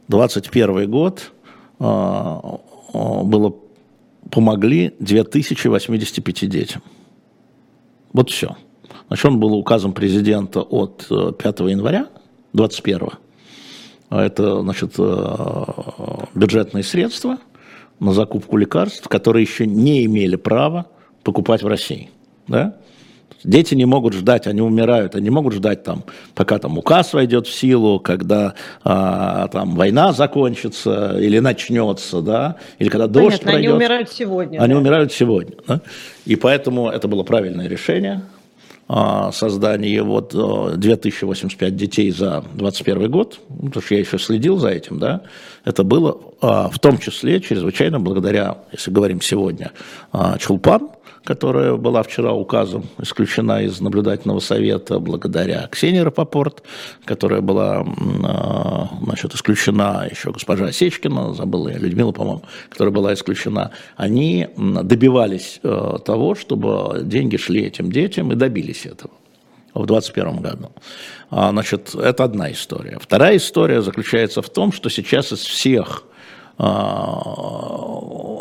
[0.08, 1.32] 21 а, год
[1.78, 3.54] было
[4.30, 6.82] помогли 2085 детям.
[8.12, 8.56] Вот все.
[9.08, 12.08] Значит, он был указом президента от 5 э, января
[12.52, 13.08] 21
[14.10, 15.64] Это, значит, э,
[16.34, 17.38] бюджетные средства–
[18.04, 20.86] на закупку лекарств, которые еще не имели права
[21.22, 22.10] покупать в России.
[22.46, 22.76] Да?
[23.42, 27.52] Дети не могут ждать, они умирают, они могут ждать там, пока там указ войдет в
[27.52, 33.64] силу, когда а, там война закончится или начнется, да, или когда Понятно, дождь пройдет.
[33.64, 34.58] Они умирают сегодня.
[34.60, 34.80] Они да?
[34.80, 35.56] умирают сегодня.
[35.66, 35.80] Да?
[36.24, 38.22] И поэтому это было правильное решение
[38.86, 40.34] создание вот
[40.78, 45.22] 2085 детей за 2021 год, ну, потому что я еще следил за этим, да,
[45.64, 49.72] это было а, в том числе чрезвычайно благодаря, если говорим сегодня,
[50.12, 50.90] а, Чулпан,
[51.24, 56.62] которая была вчера указом исключена из наблюдательного совета благодаря Ксении Рапопорт,
[57.04, 57.86] которая была
[58.22, 65.60] а, значит, исключена, еще госпожа Сечкина, забыла я, Людмила, по-моему, которая была исключена, они добивались
[65.62, 69.12] э, того, чтобы деньги шли этим детям и добились этого
[69.72, 70.70] в 2021 году.
[71.30, 72.98] Значит, это одна история.
[73.00, 76.13] Вторая история заключается в том, что сейчас из всех а,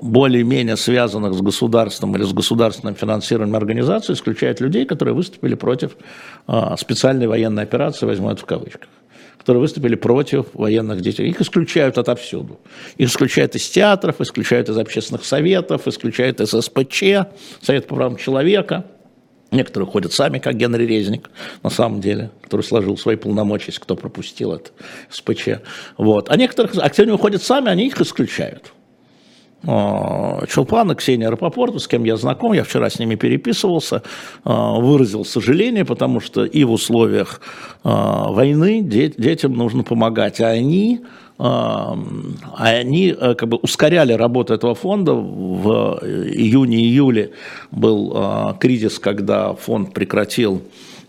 [0.03, 5.97] более-менее связанных с государством или с государственным финансированием организаций исключают людей, которые выступили против
[6.45, 8.89] а, специальной военной операции, возьму это в кавычках
[9.39, 11.27] которые выступили против военных действий.
[11.27, 12.61] Их исключают отовсюду.
[12.95, 17.27] Их исключают из театров, исключают из общественных советов, исключают из СПЧ,
[17.61, 18.85] Совет по правам человека–
[19.53, 21.29] Некоторые ходят сами, как Генри Резник,
[21.61, 24.71] на самом деле, который сложил свои полномочия, если кто пропустил это
[25.11, 25.61] СПЧ.
[25.97, 26.31] Вот.
[26.31, 28.73] А некоторых, а те, уходят сами, они их исключают.
[29.63, 34.03] Чулпан и Ксения Рапопорт, с кем я знаком, я вчера с ними переписывался,
[34.43, 37.39] выразил сожаление, потому что и в условиях
[37.83, 41.01] войны детям нужно помогать, а они
[41.37, 45.13] они э, как бы ускоряли работу этого фонда.
[45.13, 47.31] В июне-июле
[47.71, 50.61] был кризис, когда фонд прекратил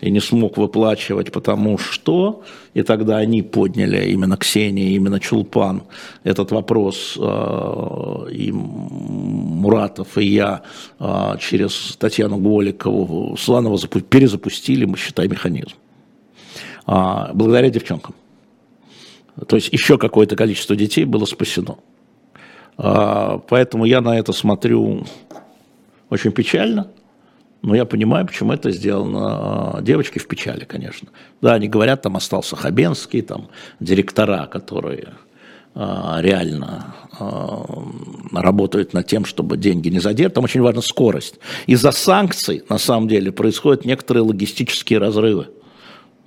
[0.05, 2.43] и не смог выплачивать, потому что,
[2.75, 5.83] и тогда они подняли, именно Ксения, именно Чулпан,
[6.25, 10.63] этот вопрос, э, и Муратов, и я
[11.41, 13.79] через Татьяну Голикову, Сланова
[14.11, 15.75] перезапустили, мы считаем, механизм.
[16.87, 18.15] А, благодаря девчонкам.
[19.49, 21.79] То есть еще какое-то количество детей было спасено.
[22.77, 25.07] А, поэтому я на это смотрю
[26.11, 26.91] очень печально,
[27.65, 29.81] но я понимаю, почему это сделано.
[29.81, 31.09] Девочки в печали, конечно.
[31.41, 33.49] Да, они говорят, там остался Хабенский, там
[33.81, 35.15] директора, которые
[35.75, 36.95] реально
[38.33, 40.35] работают над тем, чтобы деньги не задерживать.
[40.35, 41.41] Там очень важна скорость.
[41.67, 45.49] Из-за санкций, на самом деле, происходят некоторые логистические разрывы.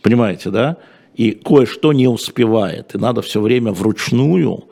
[0.02, 0.78] Понимаете, да?
[1.15, 2.95] И кое-что не успевает.
[2.95, 4.65] И надо все время вручную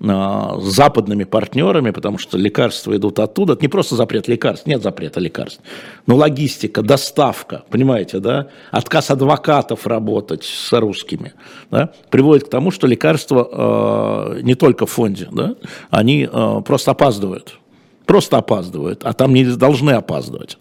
[0.00, 3.54] с западными партнерами, потому что лекарства идут оттуда.
[3.54, 5.60] Это не просто запрет лекарств, нет запрета лекарств,
[6.06, 11.32] но логистика, доставка, понимаете, да, отказ адвокатов работать с русскими,
[11.70, 15.56] да, приводит к тому, что лекарства э, не только в фонде, да,
[15.90, 17.58] они э, просто опаздывают
[18.08, 20.56] просто опаздывают, а там не должны опаздывать.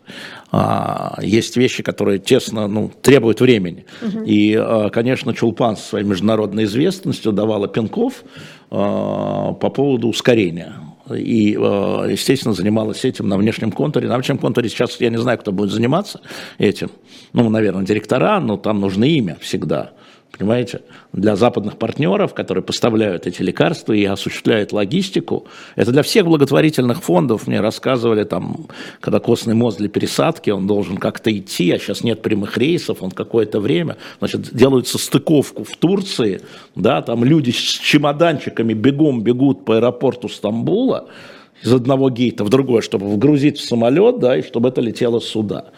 [0.51, 3.85] А, есть вещи, которые тесно ну, требуют времени.
[4.01, 4.23] Угу.
[4.25, 8.25] И, а, конечно, Чулпан со своей международной известностью давала пинков
[8.69, 10.73] а, по поводу ускорения.
[11.09, 14.09] И, естественно, занималась этим на внешнем контуре.
[14.09, 16.19] На внешнем контуре сейчас я не знаю, кто будет заниматься
[16.57, 16.91] этим.
[17.31, 19.91] Ну, наверное, директора, но там нужно имя всегда
[20.37, 20.81] понимаете,
[21.13, 25.45] для западных партнеров, которые поставляют эти лекарства и осуществляют логистику.
[25.75, 27.47] Это для всех благотворительных фондов.
[27.47, 28.67] Мне рассказывали, там,
[28.99, 33.11] когда костный мозг для пересадки, он должен как-то идти, а сейчас нет прямых рейсов, он
[33.11, 33.97] какое-то время.
[34.19, 36.41] Значит, делают состыковку в Турции,
[36.75, 41.07] да, там люди с чемоданчиками бегом бегут по аэропорту Стамбула,
[41.63, 45.71] из одного гейта в другой, чтобы вгрузить в самолет, да, и чтобы это летело сюда.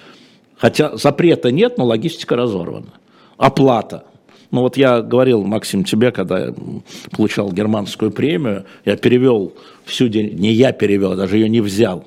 [0.58, 2.93] Хотя запрета нет, но логистика разорвана.
[3.38, 4.04] Оплата.
[4.51, 6.53] Ну вот я говорил, Максим, тебе, когда я
[7.12, 9.53] получал германскую премию, я перевел
[9.85, 12.05] всю день, не я перевел, даже ее не взял,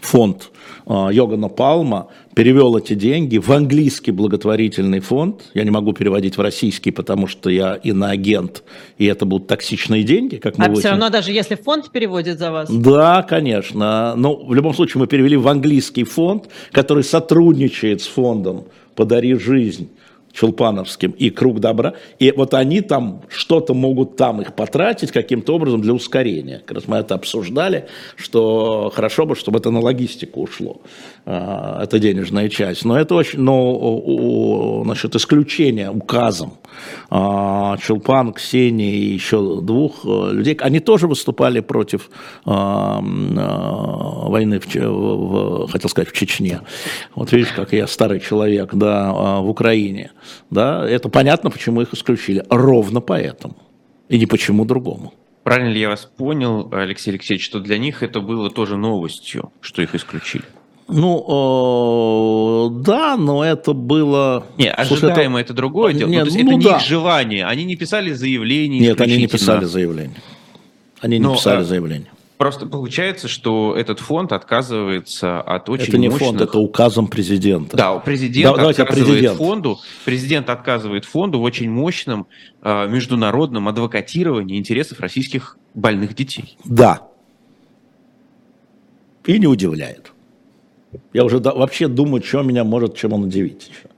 [0.00, 0.50] фонд
[0.86, 5.42] э, Йогана Палма, перевел эти деньги в английский благотворительный фонд.
[5.52, 8.62] Я не могу переводить в российский, потому что я иноагент,
[8.98, 12.52] и это будут токсичные деньги, как мы А все равно, даже если фонд переводит за
[12.52, 12.70] вас?
[12.70, 14.14] Да, конечно.
[14.16, 19.88] Но в любом случае мы перевели в английский фонд, который сотрудничает с фондом «Подари жизнь»
[20.32, 25.82] Чулпановским и Круг Добра, и вот они там что-то могут там их потратить каким-то образом
[25.82, 26.62] для ускорения.
[26.64, 30.80] Как раз мы это обсуждали, что хорошо бы, чтобы это на логистику ушло,
[31.26, 32.84] а, эта денежная часть.
[32.84, 36.54] Но это очень, но насчет исключения указом
[37.10, 42.10] а, Чулпан, Ксении и еще двух э, людей, они тоже выступали против
[42.46, 46.60] а, войны, в, в, хотел сказать, в Чечне.
[47.14, 50.12] Вот видишь, как я старый человек, да, в Украине
[50.50, 52.44] да, это понятно, почему их исключили.
[52.48, 53.56] Ровно поэтому.
[54.08, 55.12] И не почему другому.
[55.42, 59.82] Правильно ли я вас понял, Алексей Алексеевич, что для них это было тоже новостью, что
[59.82, 60.44] их исключили?
[60.88, 64.46] Ну, э, да, но это было...
[64.58, 66.08] Не, ожидаемо это, это другое дело.
[66.08, 66.70] Нет, ну, то есть ну, это да.
[66.70, 67.46] не их желание.
[67.46, 68.80] Они не писали заявление.
[68.80, 70.20] Нет, они не писали заявление.
[71.00, 71.64] Они не но, писали а...
[71.64, 72.10] заявление.
[72.42, 76.28] Просто получается, что этот фонд отказывается от очень Это не мощных...
[76.28, 77.76] фонд, это указом президента.
[77.76, 79.38] Да, президент да, отказывает президент.
[79.38, 82.26] фонду, президент отказывает фонду в очень мощном
[82.60, 86.58] э, международном адвокатировании интересов российских больных детей.
[86.64, 87.02] Да.
[89.24, 90.12] И не удивляет.
[91.12, 93.88] Я уже да, вообще думаю, что меня может, чем он удивить еще.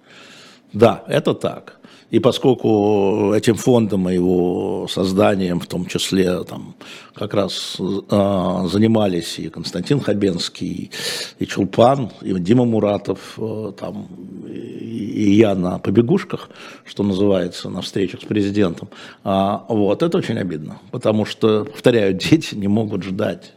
[0.74, 1.80] Да, это так.
[2.10, 6.74] И поскольку этим фондом и его созданием, в том числе, там,
[7.14, 10.90] как раз э, занимались и Константин Хабенский,
[11.38, 14.08] и Чулпан, и Дима Муратов, э, там,
[14.46, 16.50] и, и я на побегушках,
[16.84, 18.90] что называется, на встречах с президентом,
[19.24, 23.54] а, вот, это очень обидно, потому что, повторяю, дети не могут ждать,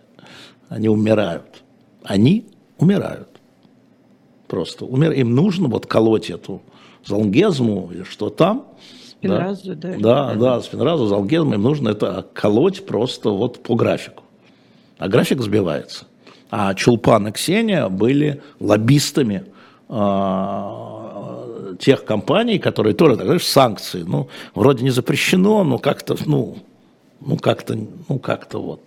[0.70, 1.64] они умирают,
[2.04, 3.30] они умирают,
[4.48, 5.12] просто умер...
[5.12, 6.62] им нужно вот колоть эту
[7.08, 8.68] залгезму, или что там.
[9.08, 9.90] Спинразу, да.
[9.98, 14.24] Да, да, да спинразу, залгезму, им нужно это колоть просто вот по графику.
[14.98, 16.06] А график сбивается.
[16.50, 19.46] А Чулпан и Ксения были лоббистами
[19.90, 24.04] э, тех компаний, которые тоже, так знаешь, санкции.
[24.08, 26.58] Ну, вроде не запрещено, но как-то, ну,
[27.20, 28.82] ну как-то, ну как-то вот.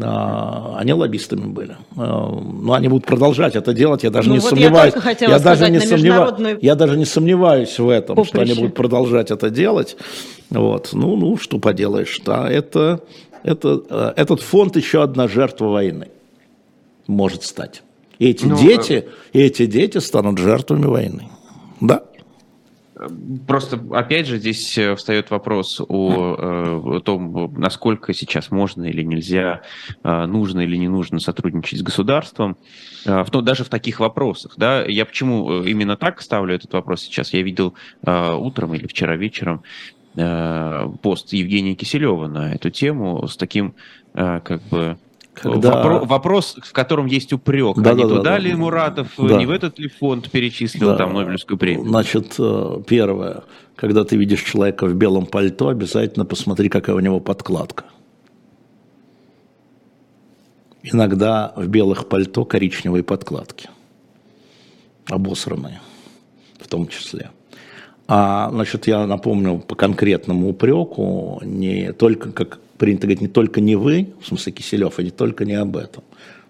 [0.00, 1.76] А, они лоббистами были.
[1.96, 4.94] А, но они будут продолжать это делать, я даже ну, не вот сомневаюсь.
[5.20, 8.30] Я, я, даже не сомневаюсь я даже не сомневаюсь в этом, поприще.
[8.30, 9.96] что они будут продолжать это делать.
[10.50, 10.90] Вот.
[10.92, 13.00] Ну, ну, что поделаешь, да, это,
[13.42, 16.08] это, э, этот фонд еще одна жертва войны
[17.06, 17.82] может стать.
[18.18, 19.40] И эти ну, дети, э...
[19.40, 21.28] эти дети станут жертвами войны.
[21.80, 22.04] Да.
[23.46, 29.02] Просто, опять же, здесь э, встает вопрос о, э, о том, насколько сейчас можно или
[29.02, 29.62] нельзя,
[30.02, 32.56] э, нужно или не нужно сотрудничать с государством,
[33.04, 34.54] в, ну, даже в таких вопросах.
[34.56, 34.84] Да?
[34.86, 37.32] Я почему именно так ставлю этот вопрос сейчас?
[37.32, 37.74] Я видел
[38.04, 39.62] утром или вчера вечером
[41.02, 43.74] пост Евгения Киселева на эту тему с таким
[44.12, 44.98] как бы
[45.40, 45.70] когда...
[45.70, 47.76] Вопро- вопрос, в котором есть упрек.
[47.76, 49.36] Да, а да, не да, туда да, ли Муратов, да.
[49.36, 50.96] не в этот ли фонд перечислил да.
[50.96, 51.88] там Нобелевскую премию?
[51.88, 53.44] Значит, э, первое.
[53.76, 57.84] Когда ты видишь человека в белом пальто, обязательно посмотри, какая у него подкладка.
[60.82, 63.68] Иногда в белых пальто коричневые подкладки.
[65.08, 65.80] Обосранные
[66.60, 67.30] в том числе.
[68.06, 73.76] А, значит, я напомню по конкретному упреку, не только, как принято говорить, не только не
[73.76, 76.02] вы, в смысле Киселев, и не только не об этом.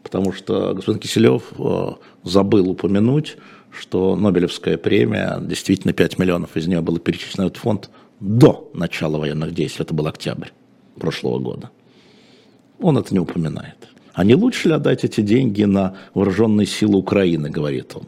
[0.02, 1.88] Потому что господин Киселев э,
[2.22, 3.36] забыл упомянуть,
[3.76, 9.18] что Нобелевская премия, действительно 5 миллионов из нее было перечислено в этот фонд до начала
[9.18, 10.48] военных действий, это был октябрь
[10.98, 11.70] прошлого года.
[12.80, 13.88] Он это не упоминает.
[14.14, 18.04] А не лучше ли отдать эти деньги на вооруженные силы Украины, говорит он.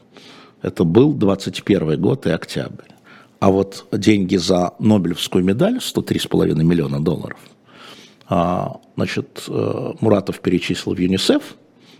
[0.62, 2.92] Это был 21 год и октябрь.
[3.40, 7.61] А вот деньги за Нобелевскую медаль, 103,5 миллиона долларов, а,
[8.96, 11.42] значит, э, Муратов перечислил в ЮНИСЕФ,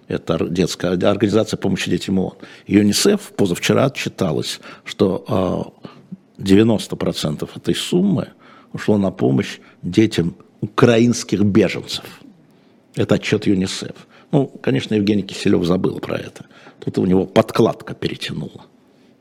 [0.09, 2.35] это детская организация помощи детям ООН.
[2.67, 5.75] ЮНИСЕФ позавчера отчиталось, что
[6.39, 8.29] 90% а, этой суммы
[8.73, 12.05] ушло на помощь детям украинских беженцев.
[12.95, 13.95] Это отчет ЮНИСЕФ.
[14.33, 16.47] Ну, конечно, Евгений Киселев забыл про это.
[16.85, 18.67] Тут у него подкладка перетянула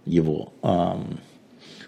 [0.06, 1.00] его а,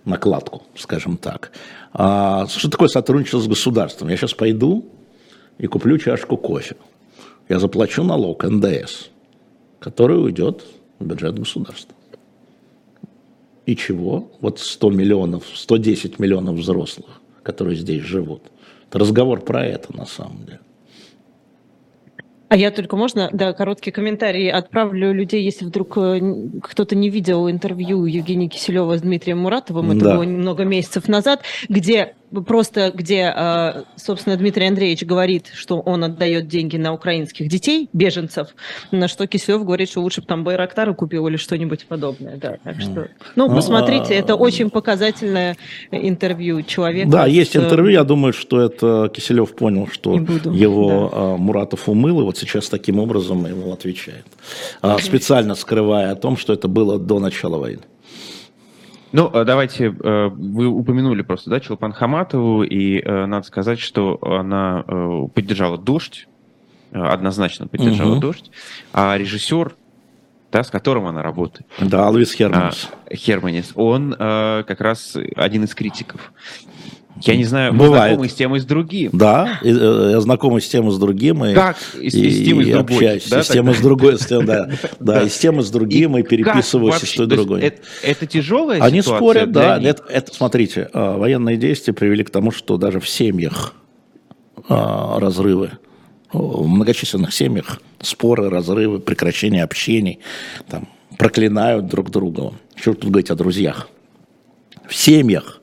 [0.06, 1.52] накладку, скажем так.
[1.94, 4.10] А, что такое сотрудничество с государством?
[4.10, 4.86] Я сейчас пойду
[5.58, 6.76] и куплю чашку кофе.
[7.50, 9.10] Я заплачу налог НДС,
[9.80, 10.66] который уйдет
[11.00, 11.96] в бюджет государства.
[13.66, 14.32] И чего?
[14.42, 18.44] Вот 100 миллионов, 110 миллионов взрослых, которые здесь живут.
[18.90, 20.60] Это разговор про это на самом деле.
[22.54, 26.22] А я только можно, да, короткий комментарий отправлю людей, если вдруг э,
[26.62, 30.16] кто-то не видел интервью Евгения Киселева с Дмитрием Муратовым, это да.
[30.16, 36.48] было немного месяцев назад, где просто где, а, собственно, Дмитрий Андреевич говорит, что он отдает
[36.48, 38.50] деньги на украинских детей, беженцев,
[38.92, 42.38] на что Киселев говорит, что лучше бы там Байрактары купил или что-нибудь подобное.
[42.38, 45.58] Да, так что, ну, ну посмотрите, это а, очень показательное
[45.92, 47.10] интервью человека.
[47.10, 51.38] Да, есть интервью, я думаю, что это Киселев понял, что его да.
[51.38, 54.26] Муратов умыл, и вот сейчас таким образом ему отвечает.
[55.00, 57.84] Специально скрывая о том, что это было до начала войны.
[59.14, 64.18] Ну, э, давайте, э, вы упомянули просто, да, Челпан Хаматову, и э, надо сказать, что
[64.22, 64.84] она
[65.34, 66.28] поддержала «Дождь»,
[66.92, 68.22] однозначно поддержала угу.
[68.22, 68.52] «Дождь»,
[68.92, 69.76] а режиссер,
[70.52, 71.68] да, с которым она работает.
[71.80, 72.90] Да, Луис Херманис.
[73.10, 76.34] А, Херманис, он как раз один из критиков.
[77.22, 78.14] Я не знаю, Бывает.
[78.14, 79.12] знакомы с тем и с другим.
[79.14, 81.46] Да, э, я знакомы с тем и с другим.
[81.46, 81.78] И, как?
[82.00, 82.96] И, и, и с тем и с другой.
[82.96, 84.18] Общаюсь, да, и с тем и с другой.
[84.18, 87.30] С тем, да, да, и с тем и с другим, и переписываюсь с той и
[87.30, 87.62] другой.
[87.62, 89.80] Это, это тяжелая Они ситуация спорят, да.
[89.80, 93.74] Это, это, смотрите, а, военные действия привели к тому, что даже в семьях
[94.68, 95.72] а, разрывы,
[96.32, 100.20] в многочисленных семьях споры, разрывы, прекращение общений,
[100.68, 100.88] там,
[101.18, 102.54] проклинают друг друга.
[102.76, 103.88] Что тут говорить о друзьях?
[104.88, 105.62] В семьях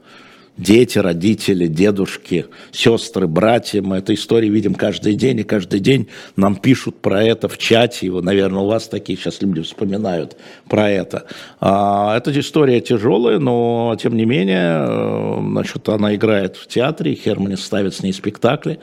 [0.61, 3.83] дети, родители, дедушки, сестры, братья.
[3.83, 8.07] Мы эту историю видим каждый день, и каждый день нам пишут про это в чате.
[8.07, 10.37] И, наверное, у вас такие сейчас люди вспоминают
[10.69, 11.25] про это.
[11.61, 17.57] А, эта история тяжелая, но, тем не менее, э, значит, она играет в театре, Хермани
[17.57, 18.81] ставит с ней спектакли.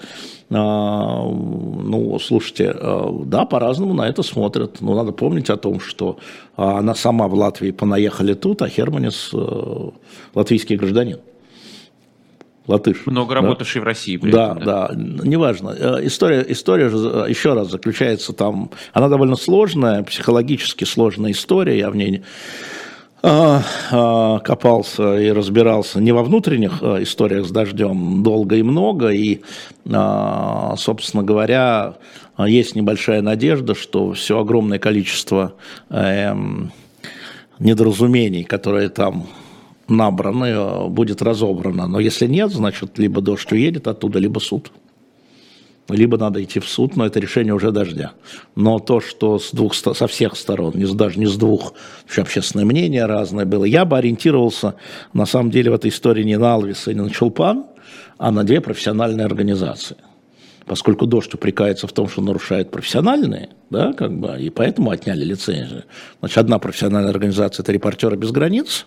[0.50, 4.82] А, ну, слушайте, э, да, по-разному на это смотрят.
[4.82, 6.18] Но надо помнить о том, что
[6.56, 9.90] она сама в Латвии понаехали тут, а Херманис э,
[10.34, 11.20] латвийский гражданин
[12.68, 13.06] латыш.
[13.06, 13.42] Много да?
[13.42, 14.18] работавший в России.
[14.18, 15.76] При да, этом, да, да, неважно.
[15.78, 21.78] Э, история, история же, э, еще раз, заключается там, она довольно сложная, психологически сложная история,
[21.78, 22.24] я в ней
[23.24, 29.10] а, а, копался и разбирался не во внутренних а, историях с дождем долго и много,
[29.10, 29.42] и,
[29.92, 31.96] а, собственно говоря,
[32.38, 35.56] есть небольшая надежда, что все огромное количество
[35.90, 36.36] э,
[37.58, 39.26] недоразумений, которые там
[39.90, 41.88] набрано, э, будет разобрано.
[41.88, 44.72] Но если нет, значит, либо дождь уедет оттуда, либо суд.
[45.90, 48.12] Либо надо идти в суд, но это решение уже дождя.
[48.56, 51.74] Но то, что с двух, со всех сторон, даже не с двух,
[52.10, 54.76] еще общественное мнение разное было, я бы ориентировался,
[55.14, 57.68] на самом деле, в этой истории не на Алвиса и не на Чулпан,
[58.18, 59.96] а на две профессиональные организации.
[60.66, 65.86] Поскольку дождь упрекается в том, что нарушает профессиональные, да, как бы, и поэтому отняли лицензию.
[66.20, 68.86] Значит, одна профессиональная организация– это «Репортеры без границ»,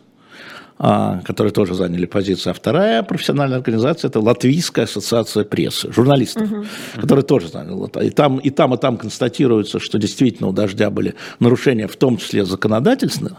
[0.80, 2.52] которые тоже заняли позицию.
[2.52, 6.64] А вторая профессиональная организация– это Латвийская ассоциация прессы, журналистов, угу.
[6.94, 8.06] которые тоже заняли.
[8.06, 12.16] И там, и там, и там констатируется, что действительно у «Дождя» были нарушения, в том
[12.16, 13.36] числе законодательственные,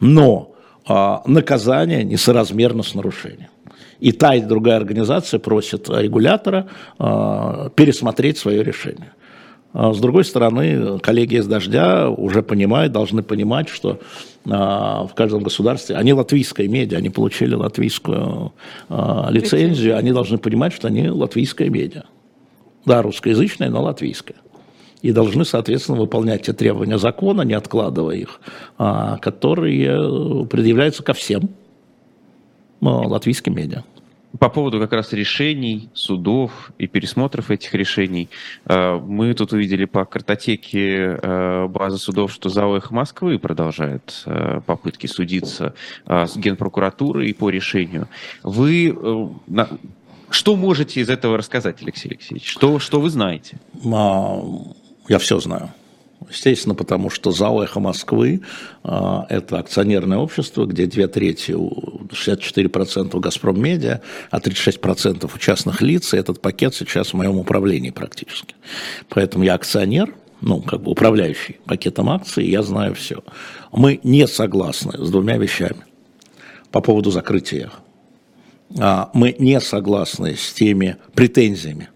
[0.00, 3.50] но а, наказание несоразмерно с нарушением.
[4.00, 6.68] И та, и другая организация просит регулятора
[6.98, 9.12] а, пересмотреть свое решение.
[9.72, 14.00] А с другой стороны, коллеги из «Дождя» уже понимают, должны понимать, что
[14.48, 18.52] а, в каждом государстве, они латвийская медиа, они получили латвийскую
[18.88, 22.02] а, лицензию, они должны понимать, что они латвийская медиа.
[22.84, 24.38] Да, русскоязычная, но латвийская.
[25.02, 28.40] И должны, соответственно, выполнять те требования закона, не откладывая их,
[28.76, 31.48] которые предъявляются ко всем
[32.82, 33.82] латвийским медиа.
[34.38, 38.28] По поводу как раз решений судов и пересмотров этих решений,
[38.66, 45.06] э, мы тут увидели по картотеке э, базы судов, что ЗАО Москвы продолжает э, попытки
[45.06, 45.74] судиться
[46.06, 48.08] с Генпрокуратурой по решению.
[48.42, 48.96] Вы
[50.30, 52.48] что можете из этого рассказать, Алексей Алексеевич?
[52.48, 53.58] Что, что вы знаете?
[53.92, 54.40] А,
[55.08, 55.70] я все знаю.
[56.28, 58.42] Естественно, потому что ЗАО «Эхо Москвы»
[58.84, 64.00] а,– это акционерное общество, где две трети, 64% у «Газпром Медиа»,
[64.30, 68.54] а 36% у частных лиц, и этот пакет сейчас в моем управлении практически.
[69.08, 73.22] Поэтому я акционер, ну, как бы управляющий пакетом акций, я знаю все.
[73.72, 75.84] Мы не согласны с двумя вещами
[76.70, 77.70] по поводу закрытия.
[78.78, 81.88] А, мы не согласны с теми претензиями,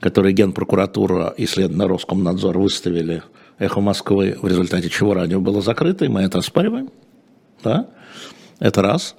[0.00, 3.22] которые Генпрокуратура и, следовательно, Роскомнадзор выставили
[3.58, 6.90] «Эхо Москвы», в результате чего радио было закрыто, и мы это оспариваем.
[7.62, 7.86] Да?
[8.58, 9.14] Это раз.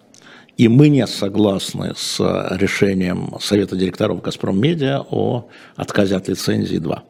[0.58, 2.20] И мы не согласны с
[2.52, 7.04] решением Совета директоров «Газпром Медиа» о отказе от лицензии 2.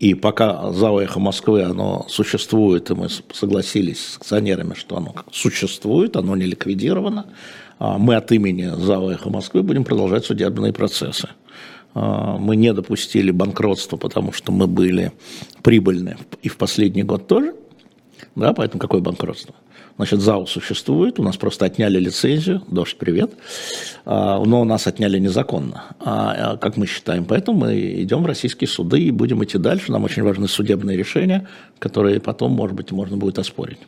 [0.00, 6.16] И пока ЗАО «Эхо Москвы» оно существует, и мы согласились с акционерами, что оно существует,
[6.16, 7.26] оно не ликвидировано,
[7.78, 11.28] а мы от имени ЗАО «Эхо Москвы» будем продолжать судебные процессы.
[11.94, 15.12] А, мы не допустили банкротства, потому что мы были
[15.62, 17.54] прибыльны и в последний год тоже.
[18.34, 19.54] Да, поэтому какое банкротство?
[19.96, 23.32] Значит, ЗАО существует, у нас просто отняли лицензию, дождь, привет,
[24.04, 27.24] а, но у нас отняли незаконно, а, как мы считаем.
[27.24, 29.92] Поэтому мы идем в российские суды и будем идти дальше.
[29.92, 31.46] Нам очень важны судебные решения,
[31.78, 33.78] которые потом, может быть, можно будет оспорить.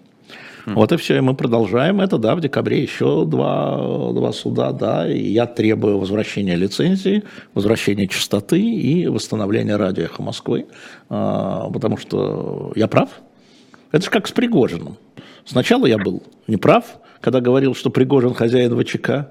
[0.74, 5.08] Вот и все, и мы продолжаем это, да, в декабре еще два, два суда, да,
[5.08, 7.22] и я требую возвращения лицензии,
[7.54, 10.66] возвращения частоты и восстановления радио «Эхо Москвы»,
[11.08, 13.10] а, потому что я прав.
[13.92, 14.96] Это же как с Пригожиным.
[15.44, 19.30] Сначала я был неправ, когда говорил, что Пригожин хозяин ВЧК,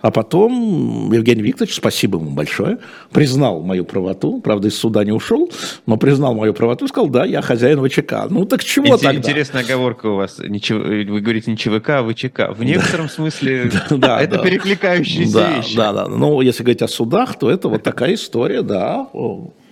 [0.00, 2.78] а потом Евгений Викторович, спасибо ему большое,
[3.10, 5.50] признал мою правоту, правда, из суда не ушел,
[5.86, 8.26] но признал мою правоту и сказал, да, я хозяин ВЧК.
[8.28, 9.14] Ну так чего Интер- тогда?
[9.14, 10.38] Интересная оговорка у вас.
[10.38, 12.52] Вы говорите не ЧВК, а ВЧК.
[12.54, 15.76] В некотором смысле это перекликающиеся вещи.
[15.76, 16.06] Да, да.
[16.06, 19.08] Ну, если говорить о судах, то это вот такая история, да.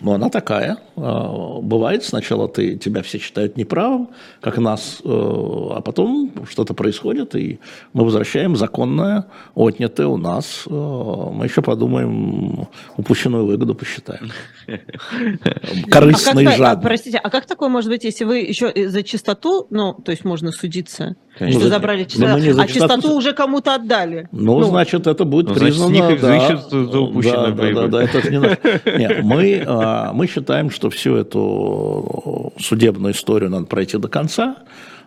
[0.02, 0.78] Но она такая.
[0.96, 7.36] А, бывает, сначала ты, тебя все считают неправым, как нас, э, а потом что-то происходит,
[7.36, 7.60] и
[7.92, 10.64] мы возвращаем законное, отнятое у нас.
[10.66, 14.32] Э, мы еще подумаем, упущенную выгоду посчитаем.
[15.90, 16.82] Корыстный а жад.
[16.82, 20.50] Простите, а как такое может быть, если вы еще за чистоту, ну, то есть можно
[20.50, 21.60] судиться, Конечно.
[21.60, 24.28] что забрали чистоту, а чистоту уже кому-то отдали?
[24.32, 26.18] Ну, ну, значит, это будет ну, признано...
[26.18, 28.42] Значит, да, да, да, да, это не
[28.98, 34.56] Нет, мы а мы считаем, что всю эту судебную историю надо пройти до конца.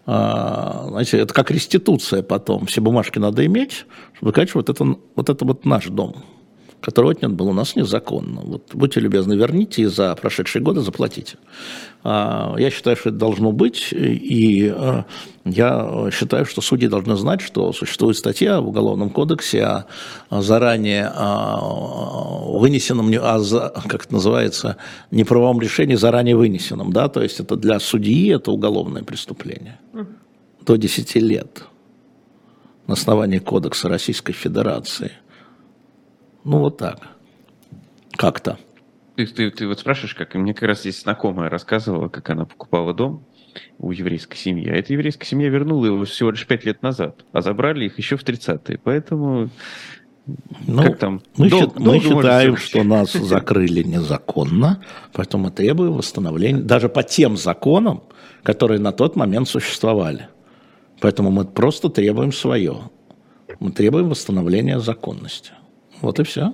[0.06, 2.66] А, знаете, это как реституция потом.
[2.66, 6.24] Все бумажки надо иметь, чтобы сказать, что вот это, вот это вот наш дом
[6.82, 8.42] который отнят был у нас незаконно.
[8.42, 11.38] Вот, будьте любезны, верните и за прошедшие годы заплатите.
[12.04, 15.06] А, я считаю, что это должно быть, и а,
[15.46, 19.86] я считаю, что судьи должны знать, что существует статья в Уголовном кодексе о
[20.30, 21.12] заранее
[22.60, 23.12] вынесенном,
[23.88, 24.78] как это называется,
[25.12, 26.94] неправовом решении, заранее вынесенном.
[26.94, 27.10] Да?
[27.10, 29.80] То есть это для судьи это уголовное преступление.
[30.62, 31.64] До 10 лет
[32.88, 35.12] на основании Кодекса Российской Федерации–
[36.46, 37.00] ну, вот так.
[38.16, 38.58] Как-то.
[39.16, 40.36] Ты, ты, ты вот спрашиваешь, как?
[40.36, 43.26] И мне как раз здесь знакомая рассказывала, как она покупала дом
[43.80, 44.70] у еврейской семьи.
[44.70, 48.18] А эта еврейская семья вернула его всего лишь пять лет назад, а забрали их еще
[48.18, 48.80] в 30-е.
[48.84, 49.50] Поэтому
[50.68, 51.22] ну, как там?
[51.38, 54.82] Мы, Дол- счит, мы считаем, что нас закрыли незаконно,
[55.14, 58.04] поэтому мы требуем восстановления, даже по тем законам,
[58.44, 60.30] которые на тот момент существовали.
[61.00, 62.90] Поэтому мы просто требуем свое.
[63.60, 65.52] Мы требуем восстановления законности.
[66.06, 66.54] Вот и все.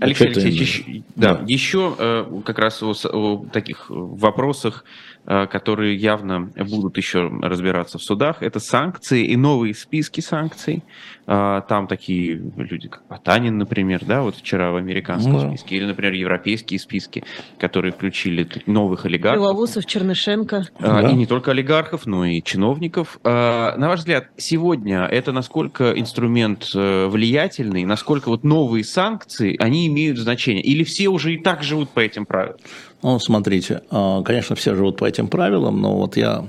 [0.00, 1.44] Алексей Алексеевич, да, да.
[1.46, 8.02] еще э, как раз о, о таких вопросах Э, которые явно будут еще разбираться в
[8.02, 10.82] судах, это санкции и новые списки санкций.
[11.26, 15.48] Э, там такие люди, как Потанин, например, да, вот вчера в американском да.
[15.48, 17.22] списке, или, например, европейские списки,
[17.58, 19.42] которые включили новых олигархов.
[19.42, 20.68] Белоусов, Чернышенко.
[20.78, 21.10] Э, да.
[21.10, 23.18] И не только олигархов, но и чиновников.
[23.22, 30.62] На ваш взгляд, сегодня это насколько инструмент влиятельный, насколько вот новые санкции, они имеют значение?
[30.62, 32.56] Или все уже и так живут по этим правилам?
[33.00, 36.44] Ну, смотрите, а, конечно, все живут по этим правилам, но вот я,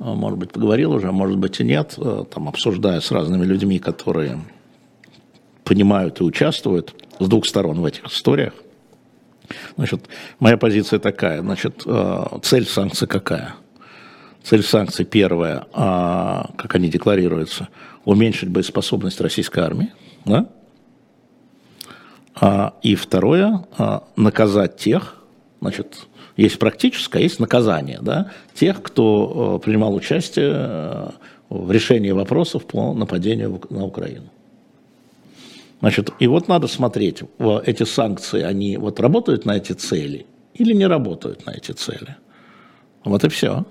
[0.00, 3.78] а, может быть, поговорил уже, может быть и нет, а, там, обсуждая с разными людьми,
[3.78, 4.40] которые
[5.62, 8.52] понимают и участвуют с двух сторон в этих историях.
[9.76, 10.08] Значит,
[10.40, 11.84] моя позиция такая, значит,
[12.42, 13.54] цель санкций какая?
[14.42, 17.68] Цель санкций первая, как они декларируются,
[18.04, 19.92] уменьшить боеспособность российской армии,
[20.24, 20.46] да?
[22.82, 23.66] И второе,
[24.16, 25.21] наказать тех,
[25.62, 31.10] Значит, есть практическое, есть наказание да, тех, кто э, принимал участие э,
[31.50, 34.28] в решении вопросов по нападению на Украину.
[35.78, 37.22] Значит, и вот надо смотреть,
[37.64, 42.16] эти санкции, они вот работают на эти цели или не работают на эти цели.
[43.04, 43.64] Вот и все.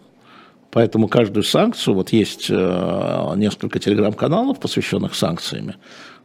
[0.71, 5.77] Поэтому каждую санкцию, вот есть э, несколько телеграм-каналов, посвященных санкциями, а,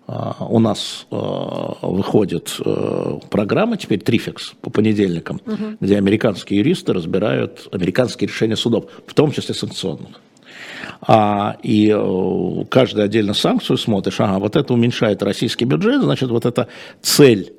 [0.07, 5.77] у нас а, выходит а, программа теперь Трификс по понедельникам, угу.
[5.81, 10.21] где американские юристы разбирают американские решения судов, в том числе санкционных.
[11.03, 16.47] А, и э, каждую отдельно санкцию смотришь, ага, вот это уменьшает российский бюджет, значит, вот
[16.47, 16.69] эта
[17.03, 17.56] цель а,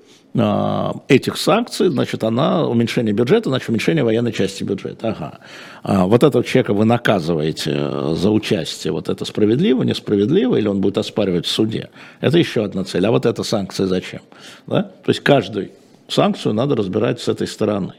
[1.08, 5.10] этих санкций, значит, она уменьшение бюджета, значит, уменьшение военной части бюджета.
[5.10, 5.40] Ага.
[5.82, 10.80] А вот этого человека вы наказываете э, за участие, вот это справедливо, несправедливо, или он
[10.80, 11.90] будет оспаривать в суде.
[12.22, 13.08] Это еще одна цель.
[13.08, 14.22] А вот эта санкция зачем?
[14.68, 14.84] Да?
[14.84, 15.72] То есть каждую
[16.08, 17.94] санкцию надо разбирать с этой стороны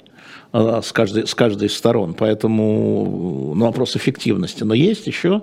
[0.53, 2.15] а, с каждой, с каждой из сторон.
[2.15, 4.63] Поэтому ну, вопрос эффективности.
[4.63, 5.43] Но есть еще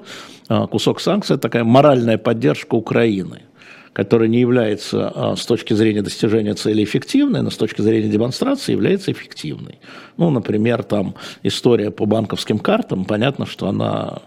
[0.71, 3.41] кусок санкций, такая моральная поддержка Украины–
[3.95, 8.73] которая не является а, с точки зрения достижения цели эффективной, но с точки зрения демонстрации
[8.73, 9.79] является эффективной.
[10.17, 14.21] Ну, например, там история по банковским картам, понятно, что она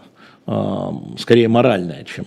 [0.47, 2.25] а, скорее моральная, чем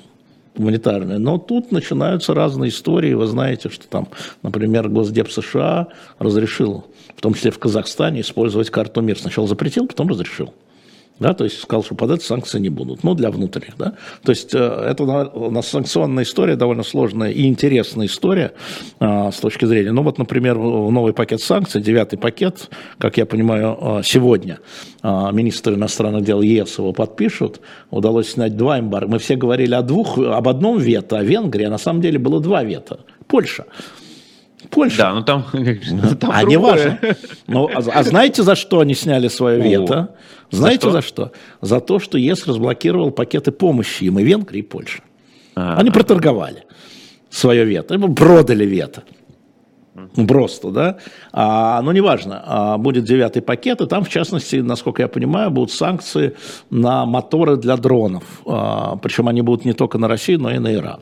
[0.55, 1.19] гуманитарная.
[1.19, 3.13] Но тут начинаются разные истории.
[3.15, 4.07] Вы знаете, что там,
[4.43, 5.89] например, Госдеп США
[6.21, 6.87] разрешил,
[7.17, 9.19] в том числе в Казахстане, использовать карту МИР.
[9.19, 10.55] Сначала запретил, потом разрешил
[11.19, 13.95] да, то есть сказал, что под это санкции не будут, ну, для внутренних, да.
[14.23, 18.53] То есть э, это у нас санкционная история, довольно сложная и интересная история
[18.99, 23.79] а, с точки зрения, ну, вот, например, новый пакет санкций, девятый пакет, как я понимаю,
[23.81, 24.59] а, сегодня
[25.03, 27.61] министр иностранных дел ЕС его подпишут,
[27.91, 29.11] удалось снять два эмбарго.
[29.11, 32.41] Мы все говорили о двух, об одном вето, о Венгрии, а на самом деле было
[32.41, 33.01] два вето.
[33.27, 33.65] Польша.
[34.73, 34.97] Польша.
[34.97, 35.45] Да, ну там,
[36.21, 36.99] там А не важно.
[37.47, 40.17] Ну, а, а знаете, за что они сняли свое вето?
[40.51, 41.23] Знаете за что?
[41.23, 41.33] за что?
[41.61, 45.03] За то, что ЕС разблокировал пакеты помощи им и Венгрии, и Польше.
[45.55, 46.65] А, они проторговали
[47.31, 49.03] свое вето, продали вето.
[50.27, 50.97] Просто, да.
[51.33, 55.71] А, но неважно, а, будет девятый пакет, и там, в частности, насколько я понимаю, будут
[55.71, 56.35] санкции
[56.71, 58.25] на моторы для дронов.
[58.47, 61.01] А, причем они будут не только на Россию, но и на Иран.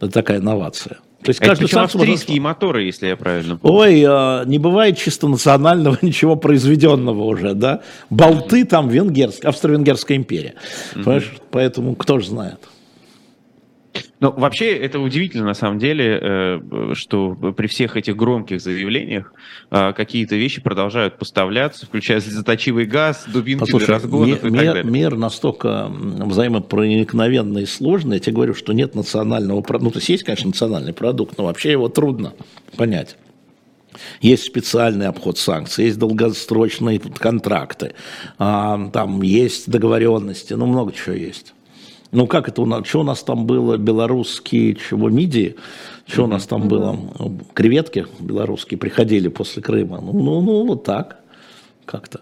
[0.00, 0.98] Это такая инновация.
[1.22, 2.50] То есть каждый Это австрийские можно...
[2.50, 3.78] моторы, если я правильно помню.
[3.78, 7.82] Ой, а, не бывает чисто национального ничего произведенного уже, да?
[8.10, 10.54] Болты там венгерская, Австро-Венгерская империя.
[10.96, 11.20] Угу.
[11.50, 12.58] Поэтому кто же знает.
[14.22, 19.34] Ну, вообще, это удивительно, на самом деле, э, что при всех этих громких заявлениях
[19.72, 24.52] э, какие-то вещи продолжают поставляться, включая слезоточивый газ, дубинки Послушай, для разгонов мир, и так
[24.52, 24.84] далее.
[24.84, 29.84] Мир настолько взаимопроникновенный и сложный, я тебе говорю, что нет национального продукта.
[29.86, 32.34] Ну, то есть есть, конечно, национальный продукт, но вообще его трудно
[32.76, 33.16] понять.
[34.20, 37.94] Есть специальный обход санкций, есть долгосрочные контракты,
[38.38, 41.54] а, там есть договоренности, ну много чего есть.
[42.12, 42.86] Ну, как это у нас?
[42.86, 43.78] Что у нас там было?
[43.78, 45.56] Белорусские, чего, мидии?
[46.06, 46.98] Что у нас там было?
[47.54, 50.00] Креветки белорусские приходили после Крыма.
[50.00, 51.16] Ну, ну, ну вот так
[51.86, 52.20] как-то.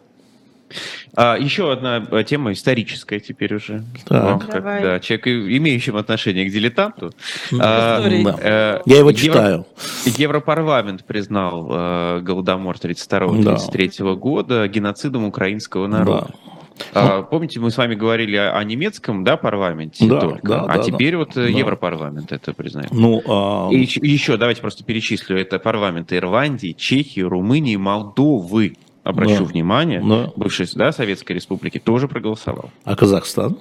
[1.16, 3.82] А, еще одна э, тема историческая теперь уже.
[4.06, 4.46] Так.
[4.48, 7.12] как, да, человек, имеющим отношение к дилетанту.
[7.58, 8.36] А, да.
[8.40, 9.66] э, Я его читаю.
[10.04, 14.14] Евро, Европарламент признал э, Голодомор 32-33 да.
[14.14, 16.28] года геноцидом украинского народа.
[16.28, 16.50] Да.
[16.94, 20.76] А, помните, мы с вами говорили о, о немецком да, парламенте да, только, да, а
[20.78, 21.18] да, теперь да.
[21.18, 21.48] вот э, да.
[21.48, 22.90] Европарламент это признает.
[22.92, 23.68] Ну, а...
[23.72, 25.38] И еще, еще давайте просто перечислю.
[25.38, 28.76] Это парламенты Ирландии, Чехии, Румынии, Молдовы.
[29.02, 29.44] Обращу да.
[29.44, 30.30] внимание, да.
[30.36, 32.70] бывшей да, Советской Республики тоже проголосовал.
[32.84, 33.56] А Казахстан?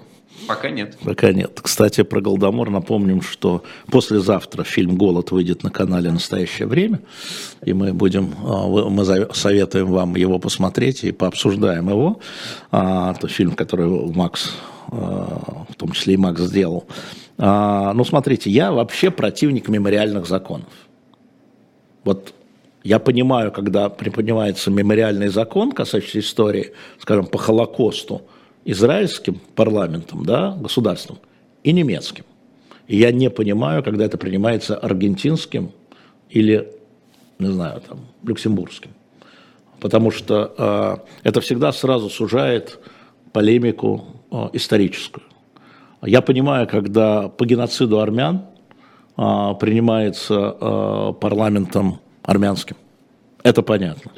[0.48, 0.98] Пока нет.
[1.04, 1.60] Пока нет.
[1.62, 7.02] Кстати, про Голодомор напомним, что послезавтра фильм «Голод» выйдет на канале «Настоящее время»,
[7.64, 12.20] и мы будем, а, мы советуем вам его посмотреть и пообсуждаем его.
[12.72, 14.54] А, это фильм, который Макс,
[14.92, 16.86] а, в том числе и Макс сделал.
[17.38, 20.68] Ну, смотрите, я вообще противник мемориальных законов.
[22.04, 22.34] Вот
[22.84, 28.24] я понимаю, когда приподнимается мемориальный закон, касающийся истории, скажем, по Холокосту,
[28.66, 31.18] израильским парламентом, да, государством,
[31.64, 32.26] и немецким.
[32.88, 35.72] И я не понимаю, когда это принимается аргентинским
[36.30, 36.80] или
[37.40, 38.92] не знаю, там, люксембургским.
[39.80, 40.54] Потому что
[41.24, 42.80] э, это всегда сразу сужает
[43.32, 45.24] полемику э, историческую.
[46.02, 48.46] Я понимаю, когда по геноциду армян
[49.18, 49.22] э,
[49.60, 52.76] принимается э, парламентом армянским.
[53.44, 54.12] Это понятно.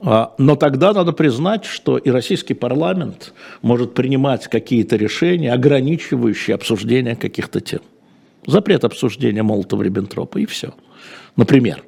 [0.00, 3.32] А, но тогда надо признать, что и российский парламент
[3.62, 7.80] может принимать какие-то решения, ограничивающие обсуждение каких-то тем.
[8.46, 10.74] Запрет обсуждения Молотова-Риббентропа и все.
[11.36, 11.84] Например.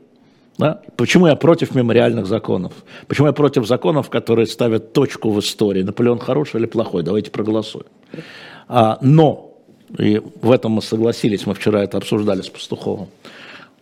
[0.58, 0.80] Да?
[0.96, 2.72] Почему я против мемориальных законов?
[3.06, 5.82] Почему я против законов, которые ставят точку в истории?
[5.82, 7.02] Наполеон хороший или плохой?
[7.02, 7.86] Давайте проголосуем.
[8.68, 9.54] А, но,
[9.98, 13.08] и в этом мы согласились, мы вчера это обсуждали с Пастуховым,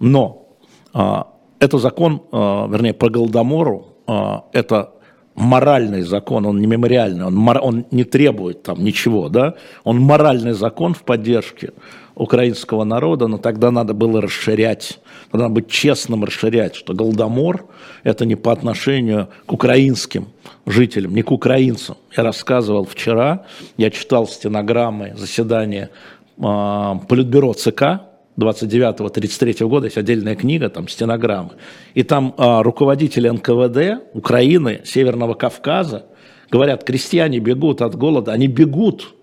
[0.00, 0.48] но
[0.92, 1.28] а,
[1.60, 4.90] это закон, а, вернее, по Голодомору, а, это
[5.34, 10.94] моральный закон, он не мемориальный, он, он не требует там ничего, да, он моральный закон
[10.94, 11.72] в поддержке
[12.14, 15.00] украинского народа, но тогда надо было расширять,
[15.32, 17.66] надо быть честным расширять, что Голодомор
[18.04, 20.28] это не по отношению к украинским
[20.66, 21.96] жителям, не к украинцам.
[22.16, 23.46] Я рассказывал вчера,
[23.76, 25.90] я читал стенограммы заседания
[26.38, 28.02] э, Политбюро ЦК,
[28.36, 31.52] 29-33 года, есть отдельная книга, там стенограммы.
[31.94, 36.06] И там а, руководители НКВД Украины, Северного Кавказа
[36.50, 39.14] говорят, крестьяне бегут от голода, они бегут.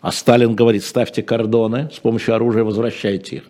[0.00, 3.42] А Сталин говорит, ставьте кордоны, с помощью оружия возвращайте их.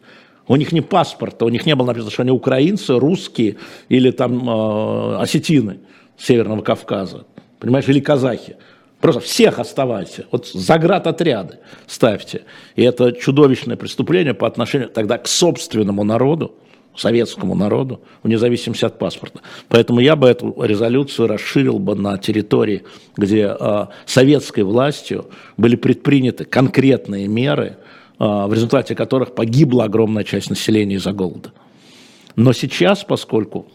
[0.49, 3.57] У них не паспорта, у них не было написано, что они украинцы, русские
[3.88, 5.80] или там э, осетины
[6.16, 7.26] Северного Кавказа,
[7.59, 8.57] понимаешь, или казахи.
[9.01, 10.26] Просто всех оставайте.
[10.30, 12.42] Вот заградотряды ставьте.
[12.76, 16.55] И это чудовищное преступление по отношению тогда к собственному народу,
[16.97, 19.40] советскому народу, вне зависимости от паспорта.
[19.68, 22.84] Поэтому я бы эту резолюцию расширил бы на территории,
[23.16, 25.26] где э, советской властью
[25.59, 27.76] были предприняты конкретные меры,
[28.18, 31.53] э, в результате которых погибла огромная часть населения из-за голода.
[32.34, 33.66] Но сейчас, поскольку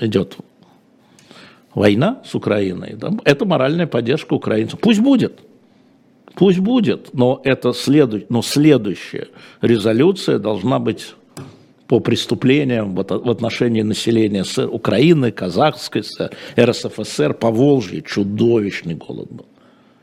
[0.00, 0.36] идет
[1.74, 4.80] война с Украиной, да, это моральная поддержка украинцев.
[4.80, 5.40] Пусть будет,
[6.34, 9.28] пусть будет, но, это следу, но следующая
[9.60, 11.14] резолюция должна быть
[11.86, 16.02] по преступлениям в отношении населения Украины, Казахской
[16.58, 19.46] РСФСР, по Волжье чудовищный голод был.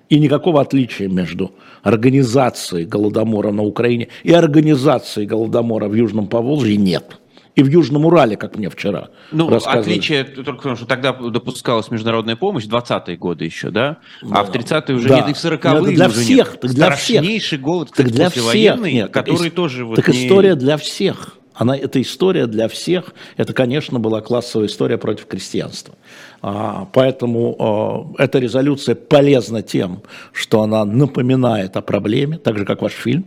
[0.09, 1.51] И никакого отличия между
[1.83, 7.20] организацией Голодомора на Украине и организацией Голодомора в Южном Поволжье нет
[7.55, 11.91] и в Южном Урале, как мне вчера Ну, отличие только в том, что тогда допускалась
[11.91, 13.97] международная помощь, 20-е годы еще, да?
[14.21, 15.17] А в 30-е уже да.
[15.17, 16.61] нет, и в 40-е для уже всех, нет.
[16.61, 17.61] Так для Страшнейший всех.
[17.61, 19.85] голод, кстати, так для всех, нет, который так, тоже...
[19.85, 20.25] Вот так не...
[20.25, 21.37] история для всех.
[21.53, 23.13] Она, это история для всех.
[23.35, 25.95] Это, конечно, была классовая история против крестьянства.
[26.41, 32.81] А, поэтому а, эта резолюция полезна тем, что она напоминает о проблеме, так же, как
[32.81, 33.25] ваш фильм,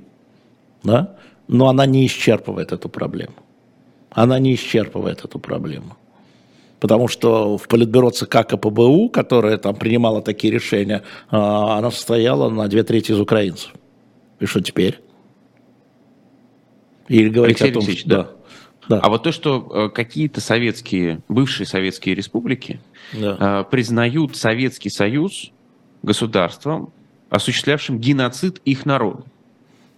[0.83, 1.17] да?
[1.47, 3.35] но она не исчерпывает эту проблему
[4.15, 5.97] она не исчерпывает эту проблему.
[6.81, 12.69] Потому что в Политбюро ЦК КПБУ, которая там принимала такие решения, а, она состояла на
[12.69, 13.73] две трети из украинцев.
[14.41, 15.01] И что теперь?
[17.09, 18.09] Или говорить Алексей о том, что...
[18.09, 18.31] Да.
[18.87, 18.99] Да.
[18.99, 22.81] А вот то, что э, какие-то советские, бывшие советские республики
[23.15, 23.63] да.
[23.63, 25.53] э, признают Советский Союз
[26.03, 26.93] государством,
[27.31, 29.25] осуществлявшим геноцид их народа.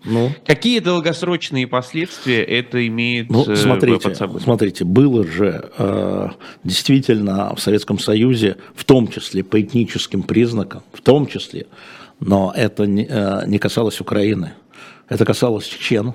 [0.06, 0.30] Ну.
[0.46, 4.40] Какие долгосрочные последствия это имеет ну, э, смотрите, под собой?
[4.40, 6.28] Смотрите, было же э,
[6.62, 11.66] действительно в Советском Союзе, в том числе по этническим признакам, в том числе,
[12.20, 14.52] но это не, э, не касалось Украины.
[15.08, 16.14] Это касалось чечен,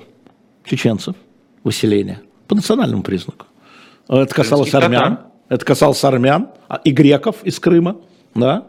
[0.63, 1.15] чеченцев,
[1.63, 3.45] выселения, по национальному признаку.
[4.07, 5.19] Это касалось армян,
[5.49, 7.97] это касалось армян а, и греков из Крыма,
[8.35, 8.67] да,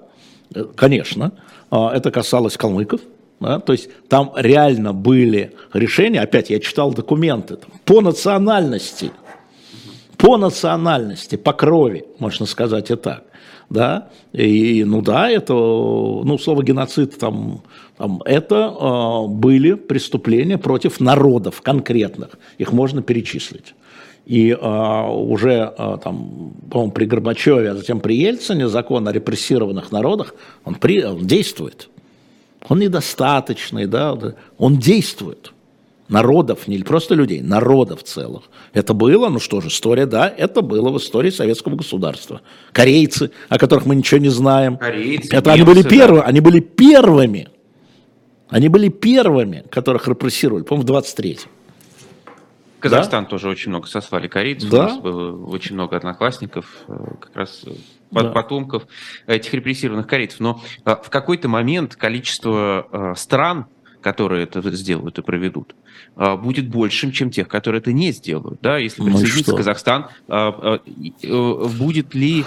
[0.55, 1.33] э, конечно.
[1.71, 3.01] А, это касалось калмыков,
[3.43, 3.59] да?
[3.61, 9.11] То есть там реально были решения, опять я читал документы, там, по национальности,
[10.17, 13.25] по национальности, по крови, можно сказать и так.
[13.69, 14.09] Да?
[14.33, 17.63] И, ну да, это, ну, слово геноцид там,
[17.97, 23.75] там это э, были преступления против народов конкретных, их можно перечислить.
[24.27, 29.91] И э, уже э, там, по-моему, при Горбачеве, а затем при Ельцине закон о репрессированных
[29.91, 30.35] народах,
[30.65, 31.89] он, при, он действует
[32.69, 34.17] он недостаточный, да,
[34.59, 35.53] он действует.
[36.09, 38.43] Народов, не просто людей, народов целых.
[38.75, 42.43] Это было, ну что же, история, да, это было в истории советского государства.
[42.73, 44.77] Корейцы, о которых мы ничего не знаем.
[44.77, 46.27] Корейцы, это немцы, они были первыми, да.
[46.27, 47.49] они были первыми.
[48.49, 51.49] Они были первыми, которых репрессировали, по-моему, в 23-м.
[52.83, 53.31] Казахстан да?
[53.31, 54.69] тоже очень много сослали корейцев.
[54.71, 54.79] Да?
[54.79, 57.65] У нас было очень много одноклассников, э, как раз
[58.11, 58.31] да.
[58.31, 58.87] потомков
[59.27, 60.41] этих репрессированных корейцев.
[60.41, 63.67] Но э, в какой-то момент количество э, стран,
[64.01, 65.77] которые это сделают и проведут,
[66.17, 68.61] будет большим, чем тех, которые это не сделают.
[68.61, 68.77] Да?
[68.77, 70.79] Если ну присоединится Казахстан, э,
[71.79, 72.45] будет ли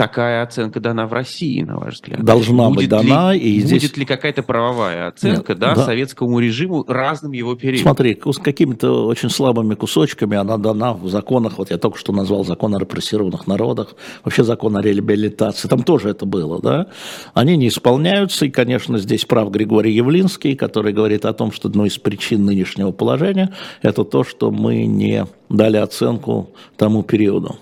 [0.00, 2.24] такая оценка дана в России, на ваш взгляд?
[2.24, 3.34] Должна будет быть дана.
[3.34, 3.82] Ли, и здесь...
[3.82, 5.84] Будет ли какая-то правовая оценка Нет, да, да.
[5.84, 7.82] советскому режиму разным его периодом?
[7.82, 12.46] Смотри, с какими-то очень слабыми кусочками она дана в законах, вот я только что назвал
[12.46, 13.94] закон о репрессированных народах,
[14.24, 16.86] вообще закон о реабилитации, там тоже это было, да?
[17.34, 21.88] Они не исполняются, и, конечно, здесь прав Григорий Явлинский, который говорит о том, что одной
[21.88, 27.56] из причин нынешнего положения это то, что мы не дали оценку тому периоду,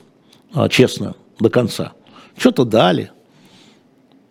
[0.55, 1.95] а, честную, до конца.
[2.39, 3.11] Что-то дали,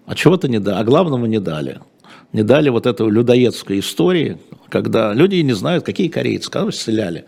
[0.05, 1.79] а чего-то не дали, а главного не дали.
[2.33, 4.37] Не дали вот этой людоедской истории,
[4.69, 7.25] когда люди не знают, какие корейцы, когда стреляли.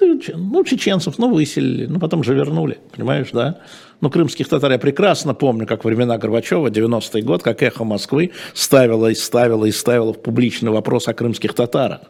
[0.00, 3.60] Ну, чеченцев, ну, выселили, ну, потом же вернули, понимаешь, да?
[4.00, 9.06] Ну, крымских татар я прекрасно помню, как времена Горбачева, 90-й год, как эхо Москвы ставила
[9.06, 12.00] и ставила и ставила в публичный вопрос о крымских татарах.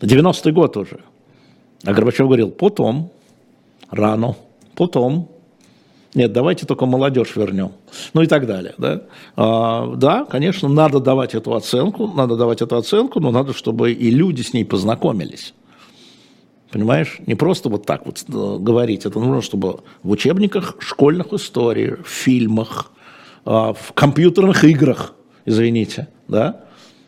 [0.00, 1.00] 90-й год уже.
[1.84, 3.10] А Горбачев говорил, потом,
[3.90, 4.36] рано,
[4.76, 5.28] потом,
[6.14, 7.72] нет, давайте только молодежь вернем.
[8.14, 8.74] Ну и так далее.
[8.78, 9.02] Да,
[9.36, 14.10] а, да конечно, надо давать эту оценку, надо давать эту оценку, но надо, чтобы и
[14.10, 15.54] люди с ней познакомились.
[16.70, 17.18] Понимаешь?
[17.26, 19.06] Не просто вот так вот э, говорить.
[19.06, 22.90] Это нужно, чтобы в учебниках школьных историй, в фильмах,
[23.44, 25.14] а, в компьютерных играх,
[25.46, 26.64] извините, да,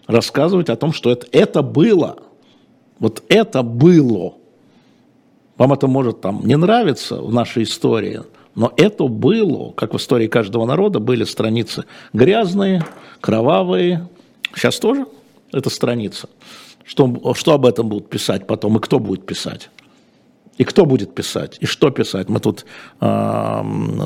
[0.06, 2.16] рассказывать о том, что это, это было.
[2.98, 4.34] Вот это было.
[5.58, 8.22] Вам это может там не нравиться в нашей истории,
[8.54, 12.84] но это было, как в истории каждого народа, были страницы грязные,
[13.20, 14.08] кровавые.
[14.54, 15.06] Сейчас тоже
[15.52, 16.28] это страница.
[16.84, 19.70] Что, что об этом будут писать потом и кто будет писать?
[20.58, 22.28] И кто будет писать, и что писать.
[22.28, 22.66] Мы тут
[23.00, 23.06] э,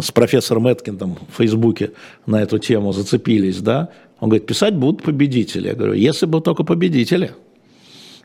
[0.03, 1.93] с профессором Эткиндом в Фейсбуке
[2.27, 3.89] на эту тему зацепились, да.
[4.21, 5.69] Он говорит, писать будут победители.
[5.69, 7.33] Я говорю, если бы только победители.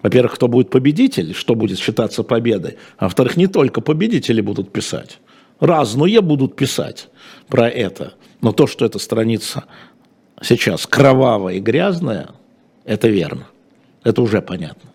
[0.03, 2.77] Во-первых, кто будет победитель, что будет считаться победой.
[2.97, 5.19] А во-вторых, не только победители будут писать
[5.59, 7.09] разные будут писать
[7.47, 8.13] про это.
[8.41, 9.65] Но то, что эта страница
[10.41, 12.29] сейчас кровавая и грязная,
[12.85, 13.47] это верно.
[14.03, 14.89] Это уже понятно.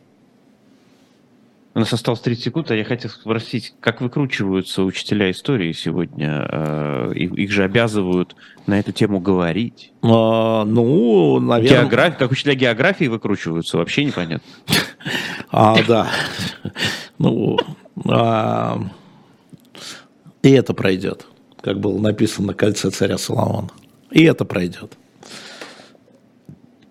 [1.77, 6.47] У нас осталось 30 секунд, а я хотел спросить, как выкручиваются учителя истории сегодня?
[6.49, 8.37] Э, их, же обязывают
[8.69, 9.93] на эту тему говорить.
[10.01, 11.83] А, ну, наверное...
[11.83, 14.49] География, как учителя географии выкручиваются, вообще непонятно.
[15.51, 16.09] А, да.
[17.19, 17.59] Ну,
[18.09, 18.81] а,
[20.45, 21.27] и это пройдет,
[21.63, 23.71] как было написано на кольце царя Соломона.
[24.11, 24.93] И это пройдет.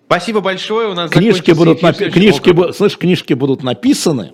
[0.08, 0.89] Спасибо большое.
[0.89, 4.34] У нас книжки будут, напи- книжки, слышь, книжки будут написаны,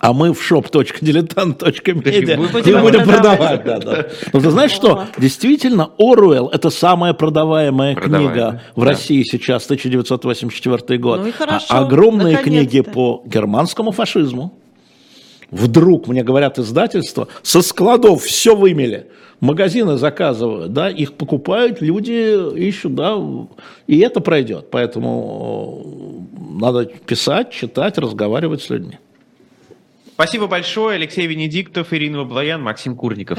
[0.00, 3.64] а мы в shop.diletant.media мы будем, будем продавать.
[3.64, 4.06] Да, да.
[4.32, 5.06] Но ты знаешь что?
[5.16, 8.34] Действительно, Оруэлл– это самая продаваемая Продаваемая.
[8.34, 8.86] книга в да.
[8.90, 11.20] России сейчас, 1984 год.
[11.20, 14.52] Ну и хорошо, а огромные книги по германскому фашизму,
[15.50, 19.06] Вдруг, мне говорят издательства, со складов все вымели.
[19.40, 23.16] Магазины заказывают, да, их покупают, люди ищут, да,
[23.86, 24.70] и это пройдет.
[24.70, 28.98] Поэтому э, надо писать, читать, разговаривать с людьми.
[30.14, 30.96] Спасибо большое.
[30.96, 33.36] Алексей Венедиктов, Ирина Баблоян, Максим Курников.